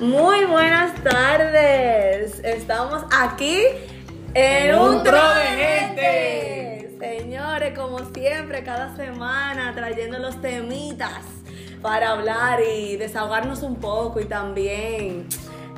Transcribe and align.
Muy 0.00 0.44
buenas 0.46 0.92
tardes. 1.04 2.40
Estamos 2.42 3.04
aquí 3.12 3.60
en 4.34 4.74
un 4.74 5.04
tro 5.04 5.34
de 5.34 5.44
gente. 5.44 6.96
Señores, 6.98 7.78
como 7.78 8.00
siempre, 8.12 8.64
cada 8.64 8.96
semana 8.96 9.72
trayendo 9.72 10.18
los 10.18 10.40
temitas 10.40 11.22
para 11.80 12.10
hablar 12.10 12.58
y 12.60 12.96
desahogarnos 12.96 13.62
un 13.62 13.76
poco 13.76 14.18
y 14.18 14.24
también 14.24 15.28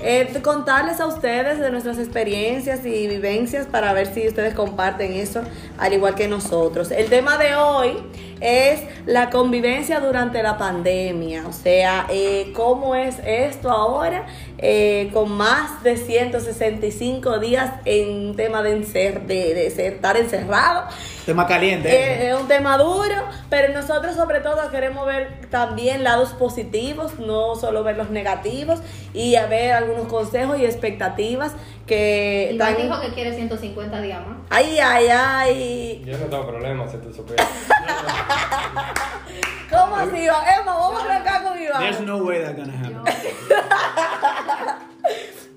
eh, 0.00 0.32
contarles 0.42 0.98
a 1.00 1.06
ustedes 1.06 1.58
de 1.58 1.70
nuestras 1.70 1.98
experiencias 1.98 2.86
y 2.86 3.06
vivencias 3.08 3.66
para 3.66 3.92
ver 3.92 4.06
si 4.06 4.28
ustedes 4.28 4.54
comparten 4.54 5.12
eso 5.12 5.42
al 5.76 5.92
igual 5.92 6.14
que 6.14 6.26
nosotros. 6.26 6.90
El 6.90 7.10
tema 7.10 7.36
de 7.36 7.54
hoy 7.54 7.98
es 8.40 8.82
la 9.06 9.30
convivencia 9.30 10.00
durante 10.00 10.42
la 10.42 10.58
pandemia, 10.58 11.46
o 11.46 11.52
sea, 11.52 12.06
eh, 12.10 12.52
cómo 12.54 12.94
es 12.94 13.18
esto 13.24 13.70
ahora 13.70 14.26
eh, 14.58 15.10
con 15.12 15.32
más 15.32 15.82
de 15.82 15.96
165 15.96 17.38
días 17.38 17.74
en 17.84 18.34
tema 18.36 18.62
de, 18.62 18.80
de, 19.26 19.66
estar 19.66 20.16
encerrado. 20.16 20.84
Tema 21.26 21.46
caliente. 21.46 21.88
Eh, 21.88 22.30
es 22.30 22.40
un 22.40 22.48
tema 22.48 22.78
duro, 22.78 23.14
pero 23.50 23.72
nosotros 23.74 24.16
sobre 24.16 24.40
todo 24.40 24.70
queremos 24.70 25.06
ver 25.06 25.48
también 25.50 26.04
lados 26.04 26.30
positivos, 26.30 27.18
no 27.18 27.54
solo 27.56 27.84
ver 27.84 27.96
los 27.96 28.10
negativos 28.10 28.80
y 29.12 29.36
a 29.36 29.46
ver 29.46 29.72
algunos 29.72 30.06
consejos 30.06 30.58
y 30.58 30.64
expectativas 30.64 31.52
que... 31.86 32.50
Iván 32.54 32.76
dijo 32.76 33.00
que 33.00 33.12
quiere 33.12 33.34
150 33.34 34.00
días 34.00 34.26
más. 34.26 34.38
Ay, 34.50 34.78
ay, 34.78 35.06
ay. 35.08 36.02
Yo 36.04 36.16
no 36.18 36.26
tengo 36.26 36.46
problemas, 36.46 36.90
si 36.90 36.98
tú 36.98 37.12
supieras. 37.12 37.46
¿Cómo 39.70 39.96
así, 39.96 40.16
Iván? 40.22 40.44
Emma, 40.60 40.74
vamos 40.74 41.02
a 41.02 41.04
arrancar 41.04 41.42
con 41.42 41.60
Iván. 41.62 41.80
There's 41.80 42.00
no 42.00 42.16
way 42.18 42.42
that's 42.42 42.56
gonna 42.56 42.72
happen. 42.72 42.96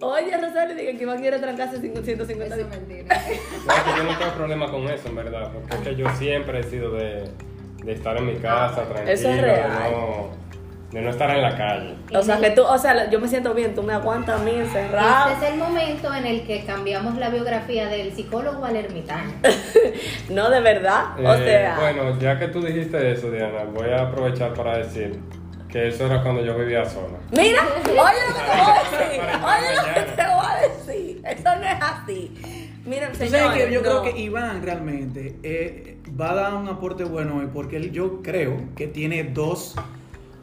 Oye, 0.01 0.37
Rosario, 0.37 0.75
diga 0.75 0.93
que 0.97 1.03
Iván 1.03 1.19
quiere 1.19 1.39
trancarse 1.39 1.79
150 1.79 2.25
días. 2.25 2.51
Eso 2.51 2.61
es 2.61 2.69
mentira. 2.69 3.21
No, 3.65 3.73
que 3.83 3.97
yo 3.97 4.03
no 4.03 4.17
tengo 4.17 4.31
problema 4.33 4.71
con 4.71 4.87
eso, 4.89 5.09
en 5.09 5.15
verdad. 5.15 5.51
Porque 5.51 5.75
es 5.75 5.81
que 5.81 5.95
yo 5.95 6.09
siempre 6.15 6.59
he 6.61 6.63
sido 6.63 6.91
de, 6.91 7.29
de 7.83 7.91
estar 7.91 8.17
en 8.17 8.25
mi 8.27 8.35
casa, 8.37 8.83
tranquilo. 8.83 9.11
Eso 9.11 9.29
es 9.29 9.41
real. 9.41 9.91
No, 9.91 10.29
de 10.91 11.01
no 11.01 11.09
estar 11.11 11.29
en 11.29 11.41
la 11.41 11.55
calle. 11.55 11.95
O 12.13 12.21
sea, 12.21 12.39
que 12.39 12.49
tú, 12.51 12.63
o 12.63 12.77
sea, 12.77 13.09
yo 13.09 13.19
me 13.19 13.27
siento 13.27 13.53
bien, 13.53 13.75
tú 13.75 13.83
me 13.83 13.93
aguantas 13.93 14.41
a 14.41 14.43
mí 14.43 14.51
encerrado. 14.51 15.33
Este 15.33 15.45
es 15.45 15.53
el 15.53 15.59
momento 15.59 16.13
en 16.13 16.25
el 16.25 16.47
que 16.47 16.65
cambiamos 16.65 17.15
la 17.17 17.29
biografía 17.29 17.87
del 17.87 18.11
psicólogo 18.13 18.65
al 18.65 18.75
ermitaño. 18.75 19.33
no, 20.29 20.49
de 20.49 20.61
verdad. 20.61 21.19
o 21.19 21.33
eh, 21.33 21.45
sea. 21.45 21.75
Bueno, 21.79 22.17
ya 22.19 22.39
que 22.39 22.47
tú 22.47 22.61
dijiste 22.61 23.11
eso, 23.11 23.29
Diana, 23.29 23.65
voy 23.65 23.89
a 23.91 24.03
aprovechar 24.03 24.53
para 24.53 24.77
decir 24.77 25.19
que 25.69 25.89
eso 25.89 26.07
era 26.07 26.23
cuando 26.23 26.43
yo 26.43 26.57
vivía 26.57 26.83
sola. 26.85 27.19
Mira, 27.31 27.61
oye 27.85 27.95
lo 27.95 28.33
que 28.33 28.41
te 28.41 28.55
voy 28.55 28.71
a 28.71 28.89
decir. 28.89 29.21
Oye 29.45 29.75
lo 29.75 29.93
que 29.93 30.11
te 30.11 30.23
voy 30.23 30.45
a 30.45 30.67
decir. 30.67 31.21
Eso 31.23 31.55
no 31.55 31.67
es 31.67 31.81
así. 31.81 32.71
Miren, 32.85 33.13
señores, 33.13 33.51
que 33.51 33.71
yo 33.71 33.81
creo 33.83 34.01
que 34.01 34.19
Iván 34.19 34.63
realmente 34.63 35.35
eh, 35.43 35.97
va 36.19 36.31
a 36.31 36.35
dar 36.35 36.53
un 36.55 36.67
aporte 36.67 37.03
bueno 37.03 37.37
hoy 37.37 37.49
porque 37.53 37.91
yo 37.91 38.23
creo 38.23 38.57
que 38.75 38.87
tiene 38.87 39.23
dos 39.25 39.75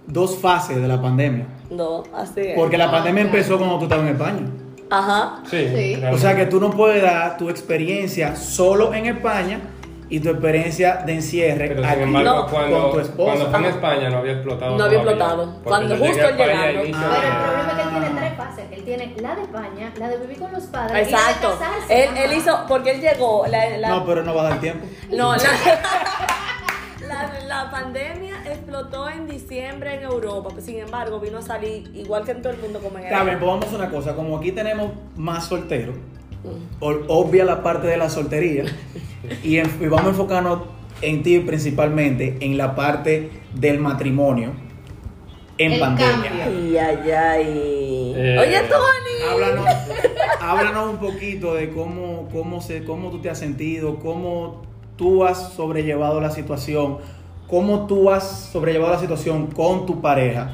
dos 0.06 0.38
fases 0.38 0.80
de 0.80 0.88
la 0.88 1.00
pandemia. 1.00 1.46
No, 1.70 2.02
así 2.14 2.40
es. 2.40 2.54
Porque 2.54 2.78
la 2.78 2.90
pandemia 2.90 3.22
empezó 3.22 3.58
cuando 3.58 3.78
tú 3.78 3.84
estabas 3.84 4.06
en 4.06 4.12
España. 4.12 4.46
Ajá. 4.90 5.42
Sí. 5.50 6.00
O 6.12 6.18
sea 6.18 6.36
que 6.36 6.46
tú 6.46 6.60
no 6.60 6.70
puedes 6.70 7.02
dar 7.02 7.36
tu 7.36 7.50
experiencia 7.50 8.36
solo 8.36 8.94
en 8.94 9.06
España 9.06 9.60
y 10.08 10.20
tu 10.20 10.28
experiencia 10.28 11.02
de 11.04 11.14
encierre 11.14 11.68
Pero 11.68 11.82
sin 11.82 12.00
embargo, 12.02 12.46
cuando, 12.48 12.82
con 12.82 12.92
tu 12.92 13.00
esposa. 13.00 13.32
Cuando 13.32 13.50
fue 13.50 13.58
en 13.58 13.64
España 13.64 14.10
no 14.10 14.18
había 14.18 14.32
explotado. 14.32 14.78
No 14.78 14.84
había 14.84 14.98
explotado. 14.98 15.54
Cuando 15.64 15.96
justo 15.96 16.14
llegando. 16.14 16.36
Pero 16.36 16.82
el 16.82 16.92
problema 16.92 17.70
es 17.70 17.76
que 17.76 17.82
él 17.82 17.90
tiene 17.90 18.10
tres 18.16 18.36
fases. 18.36 18.64
Él 18.70 18.84
tiene 18.84 19.16
la 19.20 19.34
de 19.34 19.42
España, 19.42 19.92
la 19.98 20.08
de 20.08 20.18
vivir 20.18 20.38
con 20.38 20.52
los 20.52 20.64
padres 20.64 21.08
Exacto. 21.08 21.56
y 21.56 21.60
la 21.60 21.66
de 21.66 21.74
casarse. 21.74 22.04
Él, 22.04 22.16
él 22.16 22.38
hizo, 22.38 22.64
porque 22.68 22.92
él 22.92 23.00
llegó. 23.00 23.46
La, 23.48 23.76
la... 23.78 23.88
No, 23.88 24.06
pero 24.06 24.22
no 24.22 24.34
va 24.34 24.42
a 24.42 24.50
dar 24.50 24.60
tiempo. 24.60 24.86
No, 25.10 25.34
la... 25.34 25.42
La, 27.46 27.70
pandemia 27.70 28.35
explotó 28.66 29.08
en 29.08 29.28
diciembre 29.28 29.94
en 29.94 30.02
Europa, 30.02 30.50
pues, 30.52 30.64
sin 30.64 30.78
embargo 30.78 31.20
vino 31.20 31.38
a 31.38 31.42
salir 31.42 31.88
igual 31.94 32.24
que 32.24 32.32
en 32.32 32.42
todo 32.42 32.52
el 32.52 32.58
mundo 32.58 32.80
como 32.80 32.98
en 32.98 33.04
Está 33.04 33.22
bien, 33.22 33.38
pues 33.38 33.46
vamos 33.46 33.64
a 33.64 33.68
hacer 33.68 33.80
una 33.80 33.90
cosa, 33.90 34.16
como 34.16 34.36
aquí 34.36 34.50
tenemos 34.50 34.90
más 35.14 35.46
solteros, 35.46 35.94
mm. 35.94 37.04
obvia 37.06 37.44
la 37.44 37.62
parte 37.62 37.86
de 37.86 37.96
la 37.96 38.10
soltería 38.10 38.64
y, 39.44 39.60
vamos 39.86 40.06
a 40.06 40.08
enfocarnos 40.08 40.62
en 41.00 41.22
ti 41.22 41.38
principalmente 41.38 42.38
en 42.40 42.58
la 42.58 42.74
parte 42.74 43.30
del 43.54 43.78
matrimonio 43.78 44.52
en 45.58 45.80
pandemia. 45.80 46.32
Ay, 46.44 46.76
ay, 46.76 47.10
ay. 47.10 48.12
Eh, 48.14 48.36
Oye, 48.38 48.60
Tony. 48.68 49.30
Háblanos, 49.30 49.66
háblanos 50.40 50.90
un 50.90 50.98
poquito 50.98 51.54
de 51.54 51.70
cómo, 51.70 52.28
cómo, 52.32 52.60
se, 52.60 52.84
cómo 52.84 53.10
tú 53.10 53.20
te 53.20 53.30
has 53.30 53.38
sentido, 53.38 54.00
cómo 54.00 54.62
tú 54.96 55.24
has 55.24 55.52
sobrellevado 55.54 56.20
la 56.20 56.30
situación, 56.30 56.98
cómo 57.48 57.86
tú 57.86 58.10
has 58.10 58.50
sobrellevado 58.52 58.92
la 58.94 58.98
situación 58.98 59.46
con 59.48 59.86
tu 59.86 60.00
pareja 60.00 60.50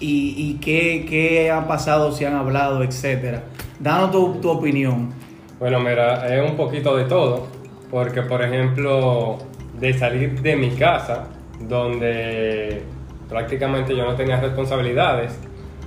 y, 0.00 0.58
qué, 0.60 1.06
qué, 1.08 1.50
ha 1.50 1.66
pasado, 1.66 2.12
si 2.12 2.26
han 2.26 2.34
hablado, 2.34 2.82
etcétera. 2.82 3.44
Danos 3.80 4.10
tu, 4.40 4.50
opinión. 4.50 5.14
Bueno, 5.58 5.80
mira, 5.80 6.28
es 6.28 6.50
un 6.50 6.56
poquito 6.56 6.94
de 6.94 7.04
todo, 7.04 7.46
porque 7.90 8.20
por 8.20 8.42
ejemplo, 8.42 9.38
de 9.80 9.94
salir 9.94 10.42
de 10.42 10.56
mi 10.56 10.70
casa, 10.70 11.28
donde 11.58 12.82
prácticamente 13.30 13.96
yo 13.96 14.04
no 14.04 14.14
tenía 14.14 14.38
responsabilidades, 14.38 15.38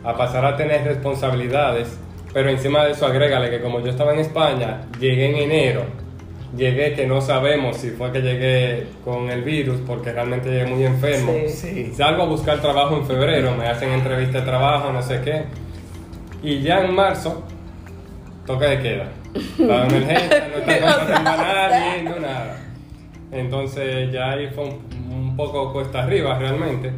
a 0.04 0.18
pasar 0.18 0.46
a 0.46 0.56
tener 0.56 0.84
responsabilidades, 0.84 2.00
pero 2.34 2.50
encima 2.50 2.86
de 2.86 2.94
eso 2.94 3.06
agrégale 3.06 3.52
que 3.52 3.62
como 3.62 3.82
yo 3.82 3.90
estaba 3.92 4.14
en 4.14 4.20
España, 4.20 4.88
llegué 5.00 5.30
en 5.30 5.36
enero 5.36 6.07
llegué 6.56 6.94
que 6.94 7.06
no 7.06 7.22
sabemos 7.22 7.78
si 7.78 7.90
fue 7.90 8.12
que 8.12 8.22
llegué 8.22 8.88
con 9.04 9.30
el 9.30 9.44
virus 9.44 9.82
porque 9.86 10.12
realmente 10.12 10.50
llegué 10.50 10.66
muy 10.68 10.84
enfermo. 10.86 11.34
Salgo 11.94 12.24
a 12.24 12.26
buscar 12.26 12.62
trabajo 12.62 12.96
en 12.96 13.06
febrero, 13.06 13.56
me 13.56 13.68
hacen 13.68 13.92
entrevista 13.92 14.40
de 14.40 14.46
trabajo, 14.46 14.92
no 14.92 15.02
sé 15.02 15.22
qué. 15.22 15.44
Y 16.44 16.62
ya 16.62 16.84
en 16.84 16.94
marzo, 16.94 17.44
toque 18.46 18.66
de 18.66 18.80
queda. 18.80 19.12
La 19.58 19.86
emergencia, 19.88 20.48
no 20.50 20.72
está 20.72 20.98
contratando 20.98 21.30
a 21.30 21.70
nadie, 21.70 22.04
no 22.04 22.20
nada. 22.20 22.58
Entonces 23.32 24.12
ya 24.12 24.32
ahí 24.32 24.48
fue 24.48 24.66
un, 24.66 25.36
poco 25.36 25.72
cuesta 25.72 26.04
arriba 26.04 26.38
realmente. 26.40 26.92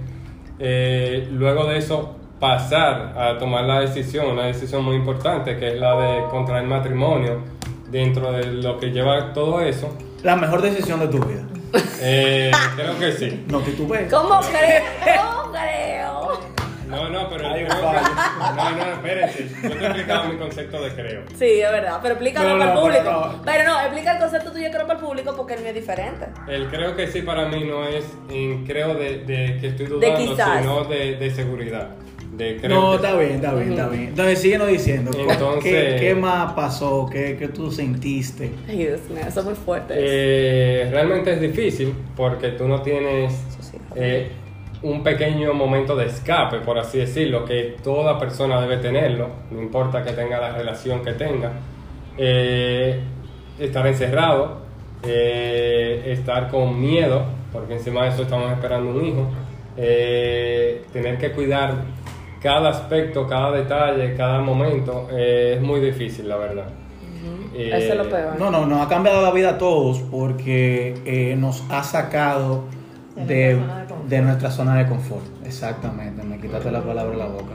Eh, 0.60 1.28
luego 1.32 1.66
de 1.66 1.78
eso 1.78 2.16
pasar 2.40 3.14
a 3.18 3.38
tomar 3.38 3.66
la 3.66 3.82
decisión, 3.82 4.28
una 4.28 4.46
decisión 4.46 4.84
muy 4.84 4.96
importante 4.96 5.58
que 5.58 5.74
es 5.74 5.80
la 5.80 6.00
de 6.00 6.28
contraer 6.30 6.66
matrimonio 6.66 7.59
dentro 7.92 8.32
de 8.32 8.46
lo 8.46 8.80
que 8.80 8.92
lleva 8.92 9.34
todo 9.34 9.62
eso. 9.62 9.96
La 10.24 10.36
mejor 10.36 10.62
decisión 10.62 11.00
de 11.00 11.08
tu 11.08 11.20
vida. 11.20 11.44
Eh, 12.02 12.52
creo 12.76 12.98
que 12.98 13.12
sí. 13.14 13.46
No, 13.48 13.64
que 13.64 13.72
tú 13.72 13.88
ves. 13.88 14.12
¿Cómo 14.12 14.40
creo? 14.40 14.84
¿Cómo 15.22 15.52
creo? 15.52 16.40
No, 16.88 17.08
no, 17.08 17.30
pero 17.30 17.44
yo 17.56 17.68
creo 17.68 17.68
que, 17.68 18.56
No, 18.56 18.72
no, 18.72 18.94
espérense. 18.94 19.50
Yo 19.62 19.70
te 19.70 19.78
he 19.78 19.86
explicado 19.86 20.24
mi 20.30 20.38
concepto 20.38 20.82
de 20.82 20.90
creo. 20.90 21.22
Sí, 21.38 21.62
es 21.62 21.72
verdad. 21.72 22.00
Pero 22.02 22.16
explícalo 22.16 22.58
para 22.58 22.74
el 22.74 22.80
público. 22.80 23.42
Pero 23.46 23.64
no, 23.66 23.80
explica 23.82 24.14
el 24.14 24.20
concepto 24.20 24.52
tuyo 24.52 24.68
creo 24.72 24.88
para 24.88 25.00
el 25.00 25.06
público 25.06 25.36
porque 25.38 25.54
el 25.54 25.60
mío 25.60 25.70
es 25.70 25.76
diferente. 25.76 26.26
El 26.48 26.68
creo 26.70 26.96
que 26.96 27.08
sí 27.08 27.22
para 27.22 27.48
mí 27.48 27.64
no 27.64 27.86
es 27.88 28.06
en 28.30 28.66
creo 28.66 28.96
de, 28.96 29.20
de 29.20 29.58
que 29.62 29.68
estoy 29.68 29.86
dudando, 29.86 30.36
sino 30.36 30.84
de, 30.86 31.18
de 31.18 31.32
seguridad 31.32 31.90
no, 32.68 32.96
está 32.96 33.16
bien, 33.18 33.32
está 33.36 33.54
bien, 33.54 33.72
está 33.72 33.88
bien. 33.90 34.04
Entonces, 34.10 34.40
síguenos 34.40 34.68
diciendo. 34.68 35.12
¿Qué, 35.62 36.16
más 36.16 36.54
pasó? 36.54 37.08
¿Qué, 37.12 37.36
¿Qué, 37.38 37.50
tú 37.50 37.72
sentiste? 37.72 38.52
Ay, 38.68 38.78
Dios 38.78 39.02
mío, 39.10 39.24
eso 39.28 39.40
es 39.42 39.46
muy 39.46 39.56
fuerte. 39.56 39.94
Eh, 39.98 40.88
realmente 40.90 41.34
es 41.34 41.42
difícil 41.42 41.94
porque 42.16 42.50
tú 42.50 42.68
no 42.68 42.82
tienes 42.82 43.34
eh, 43.96 44.30
un 44.82 45.04
pequeño 45.04 45.54
momento 45.54 45.96
de 45.96 46.06
escape, 46.06 46.60
por 46.60 46.78
así 46.80 47.00
decirlo, 47.00 47.44
que 47.46 47.76
toda 47.84 48.18
persona 48.18 48.62
debe 48.62 48.78
tenerlo, 48.78 49.30
no 49.52 49.62
importa 49.62 50.04
que 50.04 50.14
tenga 50.14 50.40
la 50.40 50.58
relación 50.58 51.04
que 51.04 51.14
tenga. 51.14 51.52
Eh, 52.18 53.00
estar 53.60 53.86
encerrado, 53.86 54.60
estar 55.04 56.50
con 56.50 56.80
miedo, 56.80 57.26
porque 57.52 57.74
encima 57.74 58.04
de 58.04 58.10
eso 58.10 58.24
estamos 58.24 58.52
esperando 58.52 58.92
un 58.92 59.06
hijo. 59.06 59.30
tener 59.76 61.18
que 61.18 61.32
cuidar 61.32 61.99
cada 62.42 62.70
aspecto, 62.70 63.28
cada 63.28 63.52
detalle, 63.52 64.16
cada 64.16 64.40
momento 64.40 65.08
eh, 65.12 65.56
es 65.58 65.62
muy 65.62 65.80
difícil, 65.80 66.30
la 66.30 66.38
verdad. 66.38 66.68
Eh, 67.54 67.72
Eso 67.74 67.94
es 67.94 67.98
lo 67.98 68.10
peor. 68.10 68.40
No, 68.40 68.50
no, 68.50 68.66
nos 68.66 68.86
ha 68.86 68.88
cambiado 68.88 69.22
la 69.22 69.32
vida 69.32 69.52
a 69.52 69.58
todos 69.58 70.00
porque 70.00 70.96
eh, 71.06 71.36
nos 71.38 71.64
ha 71.70 71.84
sacado 71.84 72.64
de, 73.16 73.60
de, 74.08 74.22
nuestra 74.22 74.50
zona 74.50 74.78
de 74.78 74.88
confort. 74.88 75.26
Exactamente, 75.46 76.24
me 76.24 76.40
quitaste 76.40 76.72
la 76.72 76.82
palabra 76.82 77.12
de 77.12 77.18
la 77.18 77.26
boca. 77.26 77.54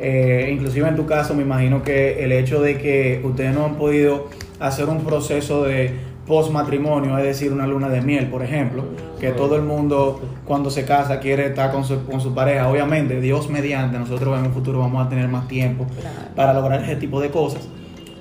Es 0.00 0.48
inclusive 0.48 0.88
en 0.88 0.96
tu 0.96 1.06
caso, 1.06 1.34
me 1.34 1.42
imagino 1.42 1.82
que 1.82 2.24
el 2.24 2.32
hecho 2.32 2.60
de 2.60 2.78
que 2.78 3.20
ustedes 3.24 3.54
no 3.54 3.64
han 3.64 3.76
podido 3.76 4.28
hacer 4.58 4.88
un 4.88 5.04
proceso 5.04 5.64
de 5.64 5.94
post 6.26 6.50
matrimonio, 6.50 7.16
es 7.18 7.24
decir, 7.24 7.52
una 7.52 7.66
luna 7.66 7.88
de 7.88 8.00
miel, 8.02 8.26
por 8.28 8.42
ejemplo, 8.42 8.84
que 9.20 9.30
todo 9.30 9.56
el 9.56 9.62
mundo 9.62 10.20
cuando 10.44 10.70
se 10.70 10.84
casa 10.84 11.20
quiere 11.20 11.46
estar 11.46 11.70
con 11.72 11.84
su, 11.84 12.04
con 12.04 12.20
su 12.20 12.34
pareja. 12.34 12.68
Obviamente, 12.68 13.20
Dios 13.20 13.48
mediante, 13.48 13.98
nosotros 13.98 14.38
en 14.38 14.46
un 14.46 14.52
futuro 14.52 14.80
vamos 14.80 15.06
a 15.06 15.08
tener 15.08 15.28
más 15.28 15.46
tiempo 15.48 15.86
Claro. 16.00 16.16
para 16.34 16.52
lograr 16.52 16.82
ese 16.82 16.96
tipo 16.96 17.20
de 17.20 17.30
cosas, 17.30 17.68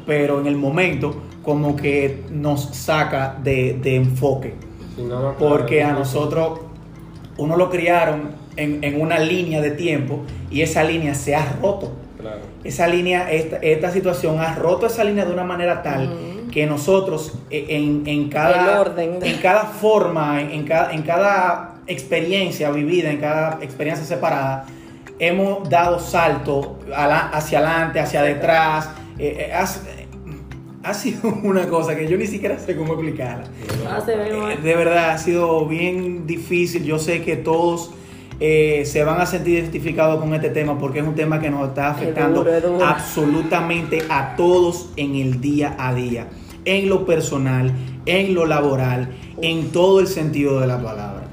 pero 0.05 0.39
en 0.39 0.47
el 0.47 0.55
momento 0.55 1.15
como 1.43 1.75
que 1.75 2.23
nos 2.31 2.75
saca 2.75 3.37
de, 3.43 3.79
de 3.81 3.95
enfoque, 3.95 4.53
Si 4.95 5.01
no, 5.03 5.21
no, 5.21 5.33
porque 5.37 5.83
a 5.83 5.91
nosotros 5.93 6.59
uno 7.37 7.57
lo 7.57 7.69
criaron 7.69 8.29
en, 8.55 8.83
en 8.83 9.01
una 9.01 9.19
línea 9.19 9.61
de 9.61 9.71
tiempo 9.71 10.21
y 10.49 10.61
esa 10.61 10.83
línea 10.83 11.13
se 11.15 11.35
ha 11.35 11.57
roto. 11.61 11.91
Claro. 12.19 12.39
Esa 12.63 12.87
línea, 12.87 13.31
esta, 13.31 13.57
esta 13.57 13.91
situación 13.91 14.39
ha 14.39 14.55
roto 14.55 14.85
esa 14.87 15.03
línea 15.03 15.25
de 15.25 15.33
una 15.33 15.43
manera 15.43 15.83
tal. 15.83 16.09
Que 16.55 16.65
nosotros 16.65 17.33
eh, 17.51 17.65
en, 17.69 18.03
en 18.07 18.29
cada, 18.29 18.79
orden. 18.79 19.19
en 19.21 19.37
cada 19.39 19.65
forma, 19.65 20.41
en, 20.41 20.51
en 20.51 20.63
cada, 20.63 20.91
en 20.93 21.01
cada 21.03 21.75
experiencia 21.85 22.71
vivida, 22.71 23.11
en 23.11 23.17
cada 23.19 23.59
experiencia 23.61 24.05
separada, 24.05 24.65
hemos 25.19 25.69
dado 25.69 25.99
salto 25.99 26.79
hacia 26.95 27.59
adelante, 27.59 27.99
hacia 27.99 28.23
detrás. 28.23 28.89
eh, 29.19 29.47
eh, 29.49 29.53
has- 29.53 29.83
eh, 29.85 30.07
ha 30.83 30.93
sido 30.93 31.29
una 31.43 31.67
cosa 31.67 31.95
que 31.95 32.07
yo 32.07 32.15
ni 32.17 32.25
siquiera 32.27 32.57
sé 32.57 32.75
cómo 32.77 32.93
explicarla. 32.93 33.43
Mismo 34.23 34.49
Eh. 34.49 34.57
De 34.63 34.75
verdad, 34.75 35.09
ha 35.11 35.17
sido 35.17 35.65
bien 35.67 36.25
difícil. 36.25 36.83
Yo 36.85 36.99
sé 36.99 37.21
que 37.21 37.35
todos 37.35 37.91
eh, 38.39 38.83
se 38.85 39.03
van 39.03 39.19
a 39.21 39.25
sentir 39.25 39.59
identificados 39.59 40.19
con 40.21 40.33
este 40.33 40.49
tema 40.49 40.77
porque 40.77 40.99
es 40.99 41.05
un 41.07 41.15
tema 41.15 41.39
que 41.39 41.49
nos 41.49 41.67
está 41.69 41.89
afectando 41.91 42.43
duro, 42.43 42.53
es 42.55 42.63
duro. 42.63 42.85
absolutamente 42.85 44.03
a 44.09 44.35
todos 44.35 44.89
en 44.97 45.15
el 45.15 45.39
día 45.41 45.75
a 45.79 45.93
día, 45.93 46.27
en 46.65 46.89
lo 46.89 47.05
personal, 47.05 47.71
en 48.05 48.33
lo 48.33 48.45
laboral, 48.45 49.09
en 49.41 49.71
todo 49.71 49.99
el 49.99 50.07
sentido 50.07 50.59
de 50.59 50.67
la 50.67 50.81
palabra. 50.81 51.23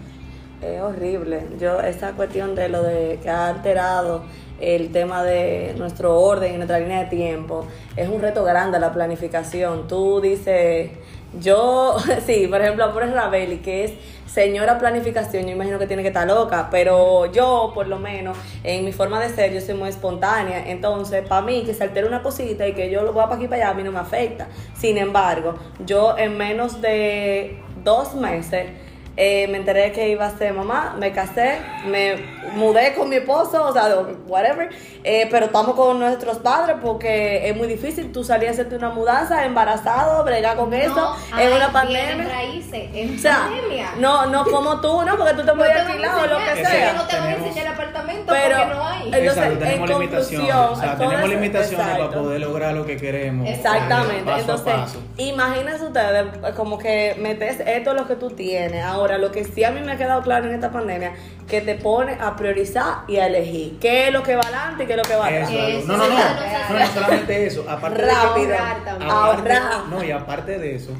Es 0.62 0.80
horrible. 0.80 1.44
Yo, 1.58 1.80
esa 1.80 2.12
cuestión 2.12 2.54
de 2.54 2.68
lo 2.68 2.82
de 2.82 3.18
que 3.22 3.28
ha 3.28 3.48
alterado 3.48 4.22
el 4.60 4.92
tema 4.92 5.24
de 5.24 5.74
nuestro 5.76 6.20
orden 6.20 6.54
y 6.54 6.56
nuestra 6.56 6.78
línea 6.78 7.00
de 7.00 7.06
tiempo, 7.06 7.66
es 7.96 8.08
un 8.08 8.20
reto 8.20 8.44
grande 8.44 8.78
la 8.78 8.92
planificación. 8.92 9.88
Tú 9.88 10.20
dices, 10.20 10.92
yo, 11.40 11.96
sí, 12.26 12.46
por 12.46 12.60
ejemplo, 12.60 12.84
Amores 12.84 13.12
Rabeli, 13.12 13.58
que 13.58 13.84
es 13.84 13.92
señora 14.26 14.78
planificación, 14.78 15.44
yo 15.44 15.50
imagino 15.50 15.78
que 15.78 15.86
tiene 15.86 16.02
que 16.02 16.08
estar 16.08 16.26
loca, 16.26 16.68
pero 16.70 17.30
yo, 17.32 17.72
por 17.74 17.86
lo 17.86 17.98
menos, 17.98 18.36
en 18.64 18.84
mi 18.84 18.92
forma 18.92 19.20
de 19.20 19.28
ser, 19.28 19.52
yo 19.52 19.60
soy 19.60 19.74
muy 19.74 19.90
espontánea. 19.90 20.70
Entonces, 20.70 21.26
para 21.26 21.42
mí, 21.42 21.64
que 21.64 21.74
se 21.74 21.84
altere 21.84 22.06
una 22.06 22.22
cosita 22.22 22.66
y 22.66 22.72
que 22.72 22.90
yo 22.90 23.02
lo 23.02 23.12
voy 23.12 23.24
para 23.24 23.36
aquí 23.36 23.46
para 23.46 23.64
allá, 23.64 23.70
a 23.72 23.74
mí 23.74 23.82
no 23.82 23.92
me 23.92 23.98
afecta. 23.98 24.48
Sin 24.74 24.96
embargo, 24.96 25.54
yo 25.84 26.16
en 26.16 26.38
menos 26.38 26.80
de 26.80 27.60
dos 27.84 28.14
meses, 28.14 28.70
eh, 29.16 29.46
me 29.48 29.58
enteré 29.58 29.92
que 29.92 30.08
iba 30.08 30.26
a 30.26 30.30
ser 30.38 30.54
mamá, 30.54 30.96
me 30.98 31.12
casé, 31.12 31.58
me 31.86 32.16
mudé 32.54 32.94
con 32.94 33.08
mi 33.10 33.16
esposo, 33.16 33.64
o 33.66 33.72
sea, 33.72 33.88
whatever, 34.26 34.70
eh, 35.04 35.28
pero 35.30 35.46
estamos 35.46 35.74
con 35.74 35.98
nuestros 35.98 36.38
padres 36.38 36.76
porque 36.82 37.48
es 37.48 37.56
muy 37.56 37.66
difícil 37.68 38.10
tú 38.12 38.24
salir 38.24 38.48
a 38.48 38.52
hacerte 38.52 38.74
una 38.76 38.88
mudanza 38.90 39.44
embarazado, 39.44 40.24
bregar 40.24 40.56
con 40.56 40.72
eso, 40.72 40.94
No, 41.30 41.38
en 41.38 41.52
una 41.52 41.70
pandemia. 41.72 42.26
raíces, 42.28 42.88
en 42.94 43.16
O 43.16 43.18
sea, 43.18 43.48
pandemia. 43.50 43.90
no, 43.98 44.26
no 44.26 44.44
como 44.44 44.80
tú, 44.80 45.02
no, 45.04 45.16
porque 45.18 45.34
tú 45.34 45.44
te 45.44 45.52
puedes 45.52 45.76
alquilar 45.76 46.14
o 46.16 46.26
lo 46.26 46.38
que 46.38 46.44
Exacto. 46.44 46.68
sea. 46.70 46.92
Yo 46.92 46.98
no 46.98 47.06
te 47.06 47.16
voy 47.16 47.24
a 47.24 47.28
Tenemos- 47.32 47.48
enseñar 47.48 47.66
el 47.66 47.72
apartamento 47.74 48.32
Pero- 48.32 48.56
porque 48.58 48.74
no 48.74 48.86
hay. 48.86 49.02
Entonces, 49.04 49.28
Exacto, 49.28 49.52
en 49.52 49.58
tenemos 49.58 49.90
limitaciones, 49.90 50.54
o 50.54 50.76
sea, 50.76 50.96
tenemos 50.96 51.28
limitaciones 51.28 51.86
para 51.86 52.10
poder 52.10 52.40
lograr 52.40 52.72
lo 52.74 52.86
que 52.86 52.96
queremos. 52.96 53.48
Exactamente. 53.48 54.22
paso 54.24 54.36
a 54.36 54.40
Entonces, 54.40 54.74
paso. 54.74 55.02
imagínense 55.18 55.84
ustedes, 55.84 56.26
como 56.56 56.78
que 56.78 57.16
metes 57.18 57.60
esto 57.66 57.90
es 57.90 57.96
lo 58.00 58.06
que 58.08 58.14
tú 58.16 58.30
tienes. 58.30 58.84
Ahora, 58.84 59.01
lo 59.18 59.32
que 59.32 59.44
sí 59.44 59.64
a 59.64 59.70
mí 59.70 59.80
me 59.80 59.92
ha 59.92 59.96
quedado 59.96 60.22
claro 60.22 60.46
en 60.48 60.54
esta 60.54 60.70
pandemia, 60.70 61.12
que 61.48 61.60
te 61.60 61.74
pone 61.74 62.12
a 62.20 62.36
priorizar 62.36 62.98
y 63.08 63.16
a 63.16 63.26
elegir 63.26 63.78
qué 63.80 64.06
es 64.08 64.12
lo 64.12 64.22
que 64.22 64.34
va 64.36 64.42
adelante 64.42 64.84
y 64.84 64.86
qué 64.86 64.92
es 64.92 64.96
lo 64.98 65.02
que 65.04 65.16
va 65.16 65.26
atrás. 65.26 65.50
Eso, 65.50 65.66
Eso, 65.66 65.86
no, 65.88 65.96
no, 65.96 66.08
no, 66.08 66.14
eso, 66.18 66.72
no, 66.72 66.78
no 66.78 66.86
solamente 66.86 67.46
eso, 67.46 67.64
aparte 67.68 68.02
de 68.02 68.08
Rápido. 68.12 68.54
aparte- 68.54 69.04
Ahorrar. 69.04 69.86
no, 69.90 70.04
y 70.04 70.10
aparte 70.10 70.58
de 70.58 70.74
eso, 70.76 70.92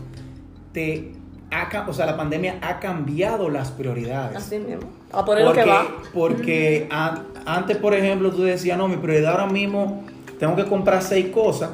te 0.72 1.12
ha 1.50 1.84
o 1.86 1.92
sea, 1.92 2.06
la 2.06 2.16
pandemia 2.16 2.56
ha 2.62 2.80
cambiado 2.80 3.50
las 3.50 3.70
prioridades. 3.70 4.36
Así 4.36 4.58
mismo. 4.58 4.88
A 5.12 5.24
poner 5.24 5.44
lo 5.44 5.50
porque, 5.50 5.62
que 5.64 5.68
va. 5.70 5.86
porque 6.14 6.86
an- 6.90 7.24
antes, 7.44 7.76
por 7.76 7.94
ejemplo, 7.94 8.30
tú 8.30 8.42
decías, 8.42 8.78
no, 8.78 8.88
mi 8.88 8.96
prioridad 8.96 9.32
ahora 9.32 9.46
mismo, 9.52 10.02
tengo 10.38 10.56
que 10.56 10.64
comprar 10.64 11.02
seis 11.02 11.26
cosas 11.26 11.70